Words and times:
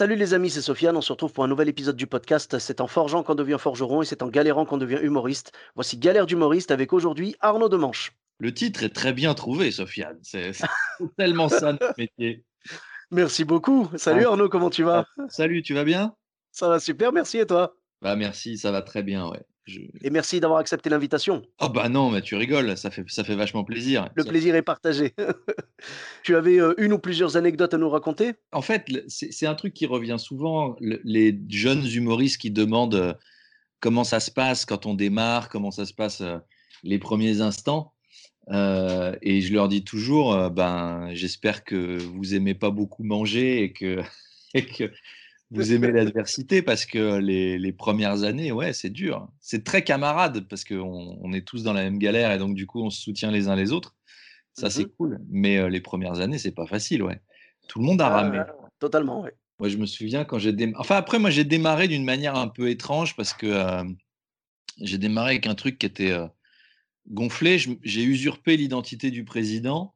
Salut 0.00 0.16
les 0.16 0.32
amis, 0.32 0.48
c'est 0.48 0.62
Sofiane. 0.62 0.96
On 0.96 1.02
se 1.02 1.12
retrouve 1.12 1.34
pour 1.34 1.44
un 1.44 1.46
nouvel 1.46 1.68
épisode 1.68 1.94
du 1.94 2.06
podcast. 2.06 2.58
C'est 2.58 2.80
en 2.80 2.86
forgeant 2.86 3.22
qu'on 3.22 3.34
devient 3.34 3.58
forgeron 3.60 4.00
et 4.00 4.06
c'est 4.06 4.22
en 4.22 4.28
galérant 4.28 4.64
qu'on 4.64 4.78
devient 4.78 4.98
humoriste. 5.02 5.52
Voici 5.74 5.98
Galère 5.98 6.24
d'humoriste 6.24 6.70
avec 6.70 6.94
aujourd'hui 6.94 7.36
Arnaud 7.40 7.68
Demanche. 7.68 8.12
Le 8.38 8.54
titre 8.54 8.82
est 8.82 8.94
très 8.94 9.12
bien 9.12 9.34
trouvé, 9.34 9.70
Sofiane. 9.70 10.18
C'est 10.22 10.52
tellement 11.18 11.50
ça 11.50 11.72
notre 11.72 11.92
métier. 11.98 12.46
Merci 13.10 13.44
beaucoup. 13.44 13.90
Salut 13.96 14.24
Arnaud, 14.24 14.48
comment 14.48 14.70
tu 14.70 14.84
vas? 14.84 15.04
Salut, 15.28 15.60
tu 15.60 15.74
vas 15.74 15.84
bien? 15.84 16.14
Ça 16.50 16.70
va 16.70 16.80
super, 16.80 17.12
merci 17.12 17.36
et 17.36 17.46
toi? 17.46 17.76
Bah 18.02 18.16
merci, 18.16 18.58
ça 18.58 18.70
va 18.70 18.82
très 18.82 19.02
bien, 19.02 19.28
ouais. 19.28 19.40
Je- 19.66 19.80
Et 20.02 20.10
merci 20.10 20.40
d'avoir 20.40 20.58
accepté 20.58 20.88
l'invitation. 20.90 21.42
Oh 21.60 21.68
bah 21.68 21.88
non, 21.88 22.10
mais 22.10 22.22
tu 22.22 22.34
rigoles, 22.34 22.76
ça 22.76 22.90
fait, 22.90 23.04
ça 23.08 23.24
fait 23.24 23.36
vachement 23.36 23.62
plaisir. 23.62 24.08
Le 24.14 24.22
Ça- 24.22 24.28
plaisir 24.30 24.54
est 24.54 24.62
partagé. 24.62 25.14
tu 26.24 26.34
avais 26.34 26.58
une 26.78 26.92
ou 26.92 26.98
plusieurs 26.98 27.36
anecdotes 27.36 27.74
à 27.74 27.78
nous 27.78 27.90
raconter? 27.90 28.32
En 28.52 28.62
fait, 28.62 28.86
c'est 29.08 29.46
un 29.46 29.54
truc 29.54 29.74
qui 29.74 29.86
revient 29.86 30.16
souvent, 30.18 30.76
le- 30.80 31.00
les 31.04 31.38
jeunes 31.48 31.86
humoristes 31.86 32.40
qui 32.40 32.50
demandent 32.50 33.18
comment 33.80 34.04
ça 34.04 34.18
se 34.20 34.30
passe 34.30 34.64
quand 34.64 34.86
on 34.86 34.94
démarre, 34.94 35.48
comment 35.48 35.70
ça 35.70 35.84
se 35.86 35.94
passe 35.94 36.22
les 36.82 36.98
premiers 36.98 37.40
instants. 37.42 37.92
Euh, 38.50 39.14
et 39.22 39.42
je 39.42 39.52
leur 39.52 39.68
dis 39.68 39.84
toujours, 39.84 40.50
ben, 40.50 41.10
j'espère 41.12 41.62
que 41.64 41.98
vous 41.98 42.34
aimez 42.34 42.54
pas 42.54 42.70
beaucoup 42.70 43.04
manger 43.04 43.62
et 43.62 43.72
que, 43.72 44.00
et 44.54 44.64
que 44.66 44.90
vous 45.50 45.72
aimez 45.72 45.90
l'adversité 45.90 46.62
parce 46.62 46.86
que 46.86 47.18
les, 47.18 47.58
les 47.58 47.72
premières 47.72 48.22
années, 48.22 48.52
ouais, 48.52 48.72
c'est 48.72 48.90
dur. 48.90 49.28
C'est 49.40 49.64
très 49.64 49.82
camarade 49.82 50.46
parce 50.48 50.64
qu'on 50.64 51.18
on 51.20 51.32
est 51.32 51.44
tous 51.46 51.62
dans 51.64 51.72
la 51.72 51.82
même 51.82 51.98
galère 51.98 52.30
et 52.32 52.38
donc 52.38 52.54
du 52.54 52.66
coup, 52.66 52.82
on 52.82 52.90
se 52.90 53.00
soutient 53.02 53.30
les 53.30 53.48
uns 53.48 53.56
les 53.56 53.72
autres. 53.72 53.96
Ça, 54.52 54.70
c'est 54.70 54.84
Mhm. 54.84 54.90
cool. 54.98 55.18
Mais 55.28 55.58
euh, 55.58 55.68
les 55.68 55.80
premières 55.80 56.20
années, 56.20 56.38
c'est 56.38 56.50
pas 56.54 56.66
facile, 56.66 57.02
ouais. 57.02 57.20
Tout 57.68 57.78
le 57.80 57.84
monde 57.84 58.00
a 58.00 58.06
Ah, 58.06 58.22
ramé. 58.22 58.40
Totalement, 58.78 59.22
oui. 59.22 59.30
Moi, 59.58 59.68
je 59.68 59.76
me 59.76 59.86
souviens 59.86 60.24
quand 60.24 60.38
j'ai 60.38 60.52
démarré. 60.52 60.80
Enfin, 60.80 60.96
après, 60.96 61.18
moi, 61.18 61.30
j'ai 61.30 61.44
démarré 61.44 61.86
d'une 61.88 62.04
manière 62.04 62.34
un 62.36 62.48
peu 62.48 62.68
étrange 62.70 63.14
parce 63.16 63.32
que 63.34 63.46
euh, 63.46 63.84
j'ai 64.80 64.98
démarré 64.98 65.30
avec 65.32 65.46
un 65.46 65.54
truc 65.54 65.78
qui 65.78 65.86
était 65.86 66.12
euh, 66.12 66.26
gonflé. 67.08 67.58
J'ai 67.58 68.02
usurpé 68.02 68.56
l'identité 68.56 69.10
du 69.10 69.24
président. 69.24 69.94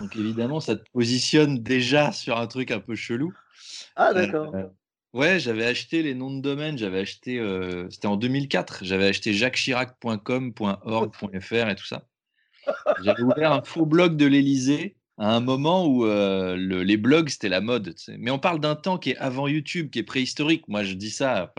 Donc, 0.00 0.16
évidemment, 0.16 0.60
ça 0.60 0.76
te 0.76 0.84
positionne 0.92 1.62
déjà 1.62 2.12
sur 2.12 2.38
un 2.38 2.46
truc 2.46 2.70
un 2.70 2.80
peu 2.80 2.94
chelou. 2.94 3.32
Ah 3.96 4.14
d'accord. 4.14 4.54
Euh, 4.54 4.64
ouais, 5.12 5.40
j'avais 5.40 5.64
acheté 5.66 6.02
les 6.02 6.14
noms 6.14 6.34
de 6.34 6.40
domaine. 6.40 6.78
J'avais 6.78 7.00
acheté. 7.00 7.38
euh, 7.38 7.88
C'était 7.90 8.06
en 8.08 8.16
2004. 8.16 8.84
J'avais 8.84 9.06
acheté 9.06 9.32
jacqueschirac.com, 9.34 10.52
.org, 10.84 11.12
.fr 11.40 11.68
et 11.68 11.74
tout 11.76 11.86
ça. 11.86 12.06
J'avais 13.02 13.22
ouvert 13.22 13.52
un 13.52 13.62
faux 13.62 13.86
blog 13.86 14.16
de 14.16 14.26
l'Élysée 14.26 14.96
à 15.18 15.34
un 15.34 15.40
moment 15.40 15.86
où 15.86 16.06
euh, 16.06 16.56
le- 16.56 16.82
les 16.82 16.96
blogs, 16.96 17.28
c'était 17.28 17.48
la 17.48 17.60
mode. 17.60 17.94
Mais 18.18 18.30
on 18.30 18.38
parle 18.38 18.60
d'un 18.60 18.74
temps 18.76 18.98
qui 18.98 19.10
est 19.10 19.16
avant 19.18 19.46
YouTube, 19.48 19.90
qui 19.90 19.98
est 19.98 20.02
préhistorique. 20.04 20.68
Moi, 20.68 20.82
je 20.84 20.94
dis 20.94 21.10
ça, 21.10 21.52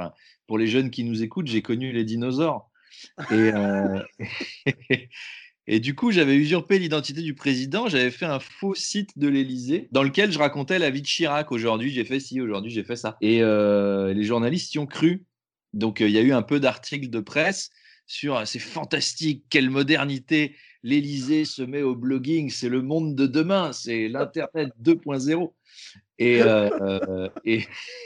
pour 0.48 0.58
les 0.58 0.68
jeunes 0.68 0.92
qui 0.92 1.04
nous 1.04 1.24
écoutent, 1.24 1.48
j'ai 1.48 1.62
connu 1.62 1.92
les 1.92 2.04
dinosaures. 2.04 2.70
Et, 3.32 3.52
euh, 3.54 4.00
et 5.66 5.80
du 5.80 5.96
coup, 5.96 6.12
j'avais 6.12 6.36
usurpé 6.36 6.78
l'identité 6.78 7.22
du 7.22 7.34
président. 7.34 7.88
J'avais 7.88 8.12
fait 8.12 8.26
un 8.26 8.40
faux 8.40 8.76
site 8.76 9.18
de 9.18 9.28
l'Élysée 9.28 9.88
dans 9.92 10.04
lequel 10.04 10.32
je 10.32 10.40
racontais 10.40 10.78
la 10.78 10.90
vie 10.90 11.02
de 11.02 11.08
Chirac. 11.08 11.52
Aujourd'hui, 11.52 11.90
j'ai 11.90 12.04
fait 12.04 12.20
ci, 12.20 12.42
aujourd'hui, 12.42 12.72
j'ai 12.72 12.84
fait 12.84 12.98
ça. 12.98 13.18
Et 13.22 13.42
euh, 13.42 14.14
les 14.14 14.24
journalistes 14.24 14.74
y 14.74 14.80
ont 14.80 14.86
cru. 14.86 15.24
Donc, 15.74 16.02
euh, 16.02 16.08
il 16.08 16.14
y 16.14 16.18
a 16.18 16.22
eu 16.22 16.34
un 16.34 16.42
peu 16.42 16.60
d'articles 16.60 17.10
de 17.10 17.20
presse 17.22 17.70
sur 18.06 18.38
euh, 18.38 18.46
c'est 18.46 18.60
fantastique, 18.60 19.46
quelle 19.50 19.70
modernité, 19.70 20.56
l'Élysée 20.84 21.46
se 21.46 21.62
met 21.62 21.82
au 21.82 21.96
blogging, 21.96 22.50
c'est 22.50 22.70
le 22.70 22.82
monde 22.82 23.16
de 23.16 23.26
demain, 23.26 23.72
c'est 23.72 24.10
l'Internet 24.10 24.72
2.0. 24.82 25.54
Et, 26.20 26.42
euh, 26.42 27.30
et 27.46 27.64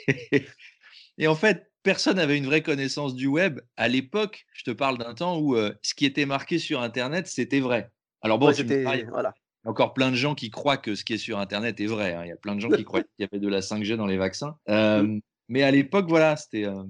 en 1.27 1.35
fait, 1.35 1.71
personne 1.87 2.17
n'avait 2.17 2.37
une 2.37 2.45
vraie 2.45 2.61
connaissance 2.61 3.15
du 3.15 3.27
web. 3.27 3.61
À 3.77 3.87
l'époque, 3.87 4.45
je 4.53 4.63
te 4.65 4.71
parle 4.71 4.97
d'un 4.97 5.13
temps 5.13 5.37
où 5.39 5.55
euh, 5.55 5.73
ce 5.81 5.95
qui 5.95 6.05
était 6.05 6.25
marqué 6.25 6.59
sur 6.59 6.81
Internet, 6.81 7.27
c'était 7.27 7.61
vrai. 7.61 7.91
Alors 8.21 8.39
bon, 8.39 8.47
Ouais, 8.47 8.53
c'était 8.53 8.79
diras, 8.79 8.95
il 8.97 9.03
y 9.03 9.05
a 9.05 9.09
voilà. 9.09 9.33
encore 9.63 9.93
plein 9.93 10.11
de 10.11 10.15
gens 10.15 10.35
qui 10.35 10.49
croient 10.49 10.75
que 10.75 10.95
ce 10.95 11.05
qui 11.05 11.13
est 11.13 11.17
sur 11.17 11.39
Internet 11.39 11.79
est 11.79 11.85
vrai. 11.85 12.13
hein. 12.13 12.23
Il 12.25 12.27
y 12.27 12.33
a 12.33 12.35
plein 12.35 12.55
de 12.55 12.59
gens 12.59 12.69
qui 12.69 12.83
croient 12.83 13.03
qu'il 13.15 13.19
y 13.19 13.23
avait 13.23 13.39
de 13.39 13.47
la 13.47 13.61
5G 13.61 13.95
dans 13.95 14.05
les 14.05 14.17
vaccins. 14.17 14.57
Euh, 14.67 15.17
mais 15.47 15.63
à 15.63 15.71
l'époque, 15.71 16.07
voilà, 16.09 16.35
c'était. 16.35 16.65
euh, 16.65 16.83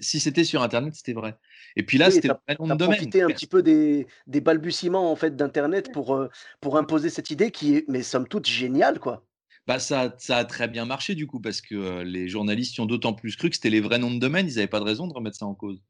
si 0.00 0.20
c'était 0.20 0.44
sur 0.44 0.62
Internet, 0.62 0.94
c'était 0.94 1.12
vrai. 1.12 1.36
Et 1.74 1.82
puis 1.82 1.98
là, 1.98 2.06
Oui, 2.06 2.12
c'était 2.12 2.28
de 2.28 2.34
domaine. 2.56 2.78
profité 2.78 3.22
un 3.22 3.26
petit 3.26 3.46
peu 3.48 3.62
des, 3.62 4.06
des 4.28 4.40
balbutiements 4.40 5.10
en 5.10 5.16
fait 5.16 5.34
d'internet 5.36 5.92
pour, 5.92 6.26
pour 6.60 6.78
imposer 6.78 7.10
cette 7.10 7.30
idée 7.30 7.50
qui 7.50 7.74
est 7.76 7.84
mais 7.88 8.02
somme 8.02 8.26
toute 8.28 8.46
géniale 8.46 8.98
quoi. 9.00 9.25
Bah, 9.66 9.78
ça, 9.80 10.14
ça 10.18 10.38
a 10.38 10.44
très 10.44 10.68
bien 10.68 10.84
marché 10.84 11.14
du 11.14 11.26
coup, 11.26 11.40
parce 11.40 11.60
que 11.60 11.74
euh, 11.74 12.04
les 12.04 12.28
journalistes 12.28 12.76
y 12.76 12.80
ont 12.80 12.86
d'autant 12.86 13.14
plus 13.14 13.36
cru 13.36 13.50
que 13.50 13.56
c'était 13.56 13.70
les 13.70 13.80
vrais 13.80 13.98
noms 13.98 14.14
de 14.14 14.20
domaine, 14.20 14.46
ils 14.48 14.54
n'avaient 14.54 14.66
pas 14.68 14.80
de 14.80 14.84
raison 14.84 15.08
de 15.08 15.12
remettre 15.12 15.36
ça 15.36 15.46
en 15.46 15.54
cause. 15.54 15.82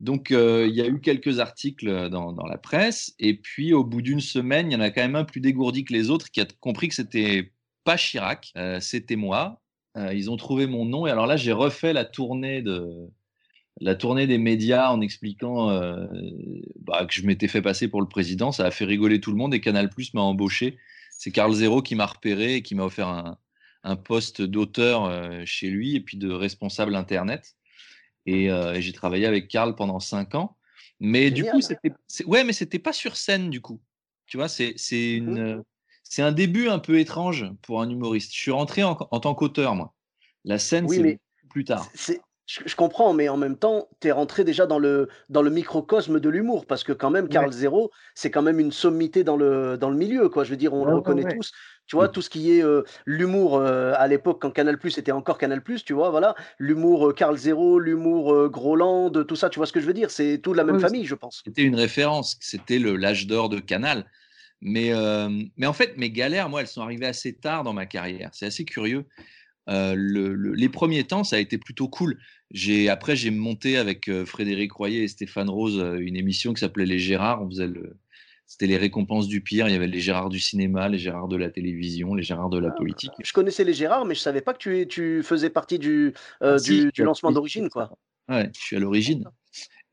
Donc, 0.00 0.30
euh, 0.30 0.66
il 0.68 0.74
y 0.76 0.80
a 0.80 0.86
eu 0.86 1.00
quelques 1.00 1.40
articles 1.40 2.08
dans, 2.08 2.32
dans 2.32 2.46
la 2.46 2.56
presse, 2.58 3.14
et 3.18 3.34
puis 3.36 3.72
au 3.74 3.84
bout 3.84 4.00
d'une 4.00 4.20
semaine, 4.20 4.70
il 4.70 4.74
y 4.74 4.76
en 4.76 4.80
a 4.80 4.90
quand 4.90 5.02
même 5.02 5.16
un 5.16 5.24
plus 5.24 5.40
dégourdi 5.40 5.84
que 5.84 5.92
les 5.92 6.08
autres 6.10 6.30
qui 6.30 6.40
a 6.40 6.46
compris 6.60 6.88
que 6.88 6.94
c'était 6.94 7.52
pas 7.84 7.96
Chirac, 7.96 8.52
euh, 8.56 8.80
c'était 8.80 9.16
moi. 9.16 9.60
Euh, 9.96 10.14
ils 10.14 10.30
ont 10.30 10.36
trouvé 10.36 10.66
mon 10.66 10.84
nom, 10.84 11.06
et 11.06 11.10
alors 11.10 11.26
là, 11.26 11.36
j'ai 11.36 11.52
refait 11.52 11.92
la 11.92 12.04
tournée 12.04 12.62
de 12.62 13.08
la 13.80 13.94
tournée 13.94 14.26
des 14.26 14.38
médias 14.38 14.90
en 14.90 15.00
expliquant 15.00 15.70
euh, 15.70 16.06
bah, 16.80 17.06
que 17.06 17.14
je 17.14 17.24
m'étais 17.26 17.48
fait 17.48 17.62
passer 17.62 17.88
pour 17.88 18.00
le 18.00 18.08
président. 18.08 18.52
Ça 18.52 18.66
a 18.66 18.70
fait 18.70 18.84
rigoler 18.84 19.20
tout 19.20 19.30
le 19.30 19.36
monde, 19.36 19.54
et 19.54 19.60
Canal 19.60 19.90
Plus 19.90 20.14
m'a 20.14 20.20
embauché. 20.20 20.78
C'est 21.18 21.32
Carl 21.32 21.52
Zero 21.52 21.82
qui 21.82 21.94
m'a 21.96 22.06
repéré 22.06 22.54
et 22.54 22.62
qui 22.62 22.74
m'a 22.74 22.84
offert 22.84 23.08
un, 23.08 23.38
un 23.82 23.96
poste 23.96 24.40
d'auteur 24.40 25.04
euh, 25.04 25.42
chez 25.44 25.68
lui 25.68 25.96
et 25.96 26.00
puis 26.00 26.16
de 26.16 26.30
responsable 26.30 26.94
internet. 26.94 27.56
Et, 28.24 28.50
euh, 28.50 28.74
et 28.74 28.80
j'ai 28.82 28.92
travaillé 28.92 29.26
avec 29.26 29.48
Carl 29.48 29.74
pendant 29.74 30.00
cinq 30.00 30.34
ans. 30.34 30.56
Mais 31.00 31.30
du 31.30 31.44
coup, 31.44 31.60
c'était 31.60 31.92
ouais, 32.24 32.44
mais 32.44 32.52
c'était 32.52 32.78
pas 32.78 32.92
sur 32.92 33.16
scène 33.16 33.50
du 33.50 33.60
coup. 33.60 33.80
Tu 34.26 34.36
vois, 34.36 34.48
c'est 34.48 34.74
c'est 34.76 35.12
une 35.14 35.32
Mhm. 35.32 35.38
euh, 35.38 35.62
c'est 36.04 36.22
un 36.22 36.32
début 36.32 36.68
un 36.68 36.78
peu 36.78 36.98
étrange 36.98 37.46
pour 37.62 37.82
un 37.82 37.90
humoriste. 37.90 38.32
Je 38.34 38.38
suis 38.40 38.50
rentré 38.50 38.82
en, 38.82 38.96
en 39.10 39.20
tant 39.20 39.34
qu'auteur 39.34 39.74
moi. 39.74 39.94
La 40.44 40.58
scène 40.58 40.86
Oui, 40.86 40.96
c'est 40.96 41.48
plus 41.50 41.64
tard. 41.64 41.90
C'est 41.94 42.20
je 42.48 42.60
je 42.66 42.76
comprends, 42.76 43.12
mais 43.12 43.28
en 43.28 43.36
même 43.36 43.58
temps, 43.58 43.88
tu 44.00 44.08
es 44.08 44.12
rentré 44.12 44.42
déjà 44.44 44.66
dans 44.66 44.78
le 44.78 45.08
dans 45.28 45.42
le 45.42 45.50
microcosme 45.50 46.18
de 46.20 46.28
l'humour 46.30 46.66
parce 46.66 46.82
que 46.82 46.92
quand 46.92 47.10
même 47.10 47.28
Ouais. 47.28 47.28
Carl 47.28 47.52
Zero, 47.52 47.90
c'est 48.14 48.30
quand 48.30 48.42
même 48.42 48.58
une 48.60 48.72
sommité 48.72 49.22
dans 49.24 49.36
le 49.36 49.76
dans 49.78 49.90
le 49.90 49.96
milieu 49.96 50.28
quoi. 50.30 50.44
Je 50.44 50.50
veux 50.50 50.56
dire, 50.56 50.72
on 50.74 50.84
Ouais, 50.84 50.86
le 50.86 50.92
ouais, 50.94 50.98
reconnaît 50.98 51.26
ouais. 51.26 51.36
tous. 51.36 51.52
Tu 51.86 51.96
vois, 51.96 52.08
Et- 52.08 52.10
tout 52.10 52.22
ce 52.22 52.30
qui 52.30 52.52
est, 52.58 52.62
heu, 52.62 52.84
l'humour, 53.06 53.58
heu, 53.60 53.92
à 53.96 54.06
l'époque 54.08 54.40
quand 54.42 54.50
Canal+ 54.50 54.78
était 54.98 55.12
encore 55.12 55.38
Canal+, 55.38 55.62
tu 55.84 55.92
vois? 55.94 56.10
Voilà, 56.10 56.34
l'humour, 56.58 57.08
heu, 57.08 57.12
Carl 57.14 57.36
Zero, 57.36 57.78
l'humour, 57.78 58.32
heu, 58.34 58.48
Groland, 58.50 59.10
tout 59.26 59.36
ça, 59.36 59.50
tu 59.50 59.58
vois 59.58 59.66
ce 59.66 59.72
que 59.72 59.80
je 59.80 59.86
veux 59.86 59.94
dire? 59.94 60.10
C'est 60.10 60.38
tout 60.42 60.52
de 60.52 60.56
la 60.58 60.64
même 60.64 60.78
Ouais, 60.78 60.80
famille, 60.80 61.04
je 61.06 61.14
pense. 61.14 61.46
C'était 61.46 61.62
une 61.62 61.74
référence, 61.76 62.36
c'était 62.40 62.78
le 62.78 62.96
l'âge 62.96 63.26
d'or 63.26 63.48
de 63.48 63.58
Canal. 63.60 64.10
Mais, 64.62 64.92
euh, 64.92 65.30
mais 65.56 65.66
en 65.66 65.72
fait, 65.74 65.96
mes 65.98 66.10
galères, 66.10 66.48
moi, 66.50 66.62
elles 66.62 66.68
sont 66.68 66.82
arrivées 66.82 67.06
assez 67.06 67.36
tard 67.38 67.64
dans 67.64 67.72
ma 67.74 67.86
carrière. 67.86 68.30
C'est 68.34 68.46
assez 68.46 68.64
curieux. 68.66 69.06
Euh, 69.68 69.94
le- 69.96 70.34
le- 70.34 70.54
les 70.54 70.68
premiers 70.68 71.04
temps, 71.04 71.24
ça 71.24 71.36
a 71.36 71.38
été 71.38 71.58
plutôt 71.58 71.88
cool. 71.88 72.18
Après, 72.88 73.16
j'ai 73.16 73.30
monté 73.30 73.76
avec 73.76 74.08
euh, 74.08 74.24
Frédéric 74.24 74.72
Royer 74.72 75.02
et 75.02 75.08
Stéphane 75.08 75.50
Rose 75.50 75.78
euh, 75.78 75.98
une 75.98 76.16
émission 76.16 76.54
qui 76.54 76.60
s'appelait 76.60 76.86
Les 76.86 76.98
Gérards. 76.98 77.42
On 77.42 77.50
faisait 77.50 77.66
le, 77.66 77.96
c'était 78.46 78.66
les 78.66 78.78
récompenses 78.78 79.28
du 79.28 79.42
pire. 79.42 79.68
Il 79.68 79.72
y 79.72 79.76
avait 79.76 79.86
les 79.86 80.00
Gérards 80.00 80.30
du 80.30 80.40
cinéma, 80.40 80.88
les 80.88 80.98
Gérards 80.98 81.28
de 81.28 81.36
la 81.36 81.50
télévision, 81.50 82.14
les 82.14 82.22
Gérards 82.22 82.48
de 82.48 82.58
la 82.58 82.70
politique. 82.70 83.12
Je 83.22 83.32
connaissais 83.34 83.64
les 83.64 83.74
Gérard, 83.74 84.06
mais 84.06 84.14
je 84.14 84.20
savais 84.20 84.40
pas 84.40 84.54
que 84.54 84.84
tu 84.84 85.22
faisais 85.22 85.50
partie 85.50 85.78
du, 85.78 86.14
Ah, 86.40 86.58
si, 86.58 86.84
du 86.86 86.90
du 86.92 87.02
lancement 87.02 87.30
d'origine, 87.30 87.68
quoi. 87.68 87.90
Ouais, 88.30 88.50
je 88.54 88.60
suis 88.60 88.76
à 88.76 88.80
l'origine. 88.80 89.24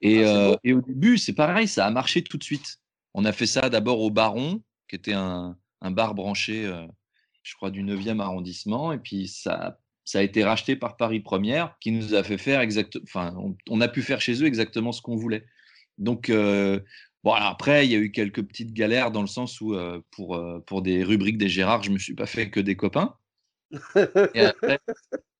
Et, 0.01 0.23
Ah, 0.23 0.57
et 0.63 0.71
au 0.73 0.81
début, 0.81 1.17
c'est 1.17 1.33
pareil, 1.33 1.67
ça 1.67 1.85
a 1.85 1.91
marché 1.91 2.21
tout 2.21 2.37
de 2.37 2.43
suite. 2.43 2.77
On 3.13 3.25
a 3.25 3.33
fait 3.33 3.45
ça 3.45 3.69
d'abord 3.69 3.99
au 4.01 4.09
Baron, 4.11 4.61
qui 4.87 4.95
était 4.95 5.13
un, 5.13 5.57
un 5.81 5.91
bar 5.91 6.15
branché, 6.15 6.65
je 7.45 7.55
crois, 7.55 7.71
du 7.71 7.83
9e 7.83 8.19
arrondissement. 8.19 8.91
Et 8.91 8.97
puis, 8.97 9.27
ça, 9.27 9.79
ça 10.03 10.19
a 10.19 10.21
été 10.21 10.43
racheté 10.43 10.75
par 10.75 10.97
Paris 10.97 11.21
Première, 11.21 11.77
qui 11.79 11.91
nous 11.91 12.13
a 12.13 12.23
fait 12.23 12.37
faire 12.37 12.59
exactement. 12.59 13.03
Enfin, 13.07 13.33
on, 13.37 13.55
on 13.69 13.81
a 13.81 13.87
pu 13.87 14.01
faire 14.01 14.21
chez 14.21 14.43
eux 14.43 14.47
exactement 14.47 14.91
ce 14.91 15.01
qu'on 15.01 15.15
voulait. 15.15 15.45
Donc, 15.97 16.29
euh, 16.29 16.79
Bon, 17.23 17.33
alors 17.33 17.47
après, 17.47 17.87
il 17.87 17.91
y 17.91 17.95
a 17.95 17.97
eu 17.97 18.11
quelques 18.11 18.43
petites 18.43 18.71
galères 18.71 19.09
dans 19.09 19.21
le 19.21 19.27
sens 19.27 19.59
où, 19.59 19.75
pour, 20.11 20.39
pour 20.67 20.83
des 20.83 21.03
rubriques 21.03 21.39
des 21.39 21.49
Gérard, 21.49 21.81
je 21.81 21.89
me 21.89 21.97
suis 21.97 22.13
pas 22.13 22.27
fait 22.27 22.51
que 22.51 22.59
des 22.59 22.75
copains. 22.75 23.15
Et 24.35 24.41
après, 24.41 24.77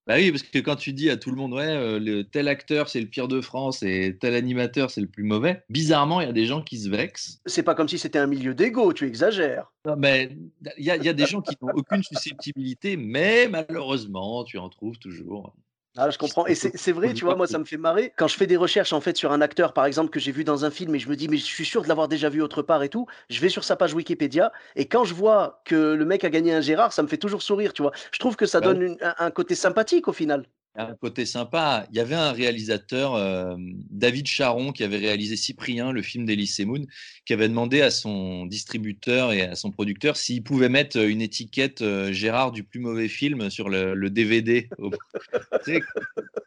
bah 0.07 0.16
oui, 0.18 0.31
parce 0.31 0.44
que 0.44 0.60
quand 0.60 0.75
tu 0.75 0.94
dis 0.94 1.10
à 1.10 1.18
tout 1.18 1.31
le 1.31 1.38
monde, 1.38 1.54
ouais, 1.54 2.00
le 2.00 2.24
tel 2.24 2.48
acteur 2.48 2.90
c'est 2.90 3.02
le 3.02 3.07
pire 3.07 3.28
de 3.28 3.42
France 3.42 3.81
et 3.84 4.18
tel 4.19 4.36
animateur 4.36 4.92
c'est 4.92 5.02
le 5.02 5.07
plus 5.07 5.24
mauvais, 5.24 5.63
bizarrement, 5.69 6.22
il 6.22 6.28
y 6.28 6.30
a 6.30 6.34
des 6.34 6.46
gens 6.46 6.62
qui 6.62 6.78
se 6.78 6.90
vexent. 6.90 7.40
C'est 7.46 7.63
pas 7.63 7.75
comme 7.75 7.90
si 7.90 7.98
c'était 7.98 8.19
un 8.19 8.28
milieu 8.28 8.54
d'ego, 8.54 8.94
tu 8.94 9.07
exagères. 9.07 9.72
mais 9.98 10.38
il 10.78 10.86
y, 10.86 10.92
a 10.92 11.13
des 11.13 11.25
gens 11.25 11.42
qui 11.42 11.56
n'ont 11.62 11.74
aucune 11.74 12.04
susceptibilité, 12.04 12.98
mais 12.98 13.48
malheureusement, 13.48 14.44
tu 14.44 14.57
en 14.57 14.69
trouves 14.69 15.00
toujours. 15.00 15.56
Ah, 15.97 16.09
je 16.09 16.18
comprends. 16.18 16.45
Et 16.45 16.56
c'est 16.56 16.92
vrai, 16.92 17.13
tu 17.13 17.24
vois, 17.24 17.36
moi, 17.36 17.47
ça 17.47 17.57
me 17.57 17.63
fait 17.63 17.77
marrer. 17.77 18.12
Quand 18.18 18.27
je 18.27 18.36
fais 18.36 18.47
des 18.47 18.57
recherches, 18.57 18.92
en 18.92 19.00
fait, 19.00 19.15
sur 19.15 19.31
un 19.31 19.39
acteur, 19.39 19.71
par 19.74 19.86
exemple, 19.86 20.09
que 20.09 20.19
j'ai 20.19 20.33
vu 20.33 20.44
dans 20.44 20.65
un 20.65 20.69
film 20.71 20.94
et 20.94 21.00
je 21.00 21.07
me 21.07 21.15
dis, 21.15 21.30
mais 21.30 21.38
je 21.38 21.45
suis 21.45 21.63
sûr 21.65 21.83
de 21.83 21.88
l'avoir 21.88 22.09
déjà 22.09 22.27
vu 22.27 22.42
autre 22.42 22.62
part 22.62 22.83
et 22.83 22.89
tout, 22.89 23.07
je 23.30 23.39
vais 23.39 23.47
sur 23.47 23.63
sa 23.63 23.77
page 23.77 23.94
Wikipédia 23.94 24.51
et 24.75 24.88
quand 24.88 25.06
je 25.06 25.13
vois 25.13 25.62
que 25.63 25.94
le 25.94 26.03
mec 26.06 26.25
a 26.25 26.30
gagné 26.30 26.53
un 26.53 26.59
Gérard, 26.62 26.92
ça 26.92 27.01
me 27.01 27.07
fait 27.07 27.18
toujours 27.18 27.42
sourire, 27.42 27.71
tu 27.71 27.81
vois. 27.81 27.94
Je 28.12 28.19
trouve 28.19 28.36
que 28.36 28.45
ça 28.45 28.59
bah 28.59 28.68
donne 28.74 28.97
un 29.01 29.31
côté 29.31 29.56
sympathique 29.56 30.07
au 30.09 30.13
final 30.13 30.45
un 30.75 30.95
côté 30.95 31.25
sympa. 31.25 31.88
Il 31.92 31.98
y 31.98 32.00
avait 32.00 32.16
un 32.16 32.31
réalisateur, 32.31 33.16
euh, 33.16 33.56
David 33.89 34.27
Charon, 34.27 34.72
qui 34.72 34.83
avait 34.83 34.98
réalisé 34.98 35.36
Cyprien, 35.36 35.92
le 35.92 36.01
film 36.01 36.25
d'Elise 36.25 36.60
Moon, 36.66 36.86
qui 37.25 37.33
avait 37.33 37.48
demandé 37.48 37.81
à 37.81 37.92
son 37.92 38.45
distributeur 38.45 39.31
et 39.31 39.42
à 39.42 39.56
son 39.56 39.72
producteur 39.72 40.18
s'il 40.18 40.44
pouvait 40.44 40.69
mettre 40.69 40.98
une 40.98 41.22
étiquette 41.22 41.81
euh, 41.81 42.12
Gérard 42.12 42.51
du 42.51 42.63
plus 42.63 42.80
mauvais 42.80 43.07
film 43.07 43.50
sur 43.50 43.69
le, 43.69 44.10
DVD. 44.10 44.69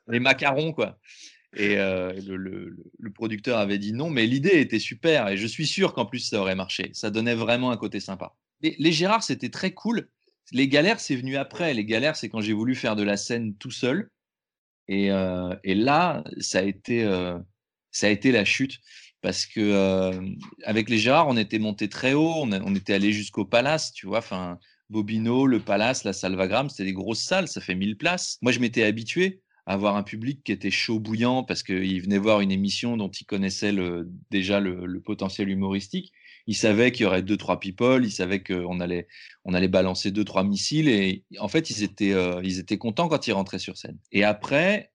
les 0.09 0.21
macarons, 0.21 0.73
quoi. 0.73 0.99
Et 1.57 1.79
euh, 1.79 2.13
le, 2.27 3.11
producteur 3.15 3.59
avait 3.59 3.79
dit 3.79 3.95
non, 3.95 4.11
mais 4.11 4.27
l'idée 4.27 4.61
était 4.61 4.79
super 4.79 5.29
et 5.29 5.37
je 5.37 5.47
suis 5.47 5.67
sûr 5.67 5.95
qu'en 5.95 6.05
plus 6.05 6.21
ça 6.21 6.41
aurait 6.41 6.55
marché. 6.55 6.91
Ça 6.93 7.11
donnait 7.11 7.35
vraiment 7.35 7.71
un 7.71 7.77
côté 7.77 8.01
sympa. 8.01 8.35
les 8.61 8.93
Gérard, 8.93 9.23
c'était 9.23 9.49
très 9.49 9.73
cool. 9.73 10.09
Les 10.53 10.69
galères, 10.69 11.01
c'est 11.01 11.17
venu 11.17 11.37
après. 11.37 11.75
Les 11.75 11.85
galères, 11.85 12.17
c'est 12.17 12.29
quand 12.29 12.41
j'ai 12.41 12.53
voulu 12.53 12.75
faire 12.75 12.97
de 12.97 13.03
la 13.03 13.17
scène 13.17 13.55
tout 13.55 13.71
seul 13.71 14.11
et, 14.89 15.09
là, 15.75 16.25
ça 16.41 16.61
a, 16.61 16.63
été, 16.63 17.05
ça 17.91 18.07
a 18.07 18.11
été 18.11 18.33
la 18.33 18.45
chute 18.45 18.79
parce 19.21 19.47
que 19.47 20.19
avec 20.65 20.89
les 20.89 20.99
Gérard, 20.99 21.29
on 21.29 21.37
était 21.37 21.59
monté 21.59 21.89
très 21.89 22.15
haut, 22.15 22.35
on, 22.43 22.75
était 22.75 22.95
allé 22.95 23.13
jusqu'au 23.13 23.45
Palace, 23.45 23.93
tu 23.93 24.07
vois, 24.07 24.19
enfin 24.19 24.59
Bobino, 24.91 25.47
le 25.47 25.61
Palace, 25.61 26.05
la 26.05 26.13
Salvagram, 26.13 26.71
c'était 26.71 26.85
des 26.85 26.93
grosses 26.93 27.23
salles, 27.23 27.49
ça 27.49 27.61
fait 27.61 27.75
1000 27.75 27.97
places. 27.97 28.39
Moi, 28.41 28.53
je 28.53 28.61
m'étais 28.61 28.85
habitué 28.85 29.43
à 29.67 29.75
avoir 29.75 29.97
un 29.97 30.03
public 30.03 30.43
qui 30.43 30.53
était 30.53 30.71
chaud 30.71 30.99
bouillant 30.99 31.45
parce 31.45 31.63
qu'il 31.63 32.01
venait 32.01 32.19
voir 32.19 32.41
une 32.41 32.51
émission 32.51 32.97
dont 32.97 33.11
il 33.11 33.25
connaissait 33.27 33.75
déjà 34.31 34.61
le, 34.61 35.01
potentiel 35.01 35.51
humoristique 35.51 36.13
il 36.49 36.57
savait 36.57 36.93
qu'il 36.93 37.05
y 37.05 37.07
aurait 37.07 37.23
deux, 37.23 37.37
trois 37.37 37.61
people, 37.61 38.07
il 38.07 38.11
savait 38.11 38.43
qu'on 38.43 38.81
allait, 38.81 39.07
on 39.45 39.53
allait 39.53 39.69
balancer 39.69 40.11
deux, 40.11 40.25
trois 40.25 40.45
missiles. 40.45 40.89
Et 40.89 41.25
en 41.39 41.47
fait, 41.47 41.69
ils 41.69 41.83
étaient, 41.83 42.15
euh, 42.15 42.41
ils 42.43 42.59
étaient 42.59 42.79
contents 42.79 43.07
quand 43.09 43.27
ils 43.27 43.33
rentraient 43.33 43.59
sur 43.59 43.77
scène. 43.77 43.99
Et 44.13 44.25
après, 44.25 44.91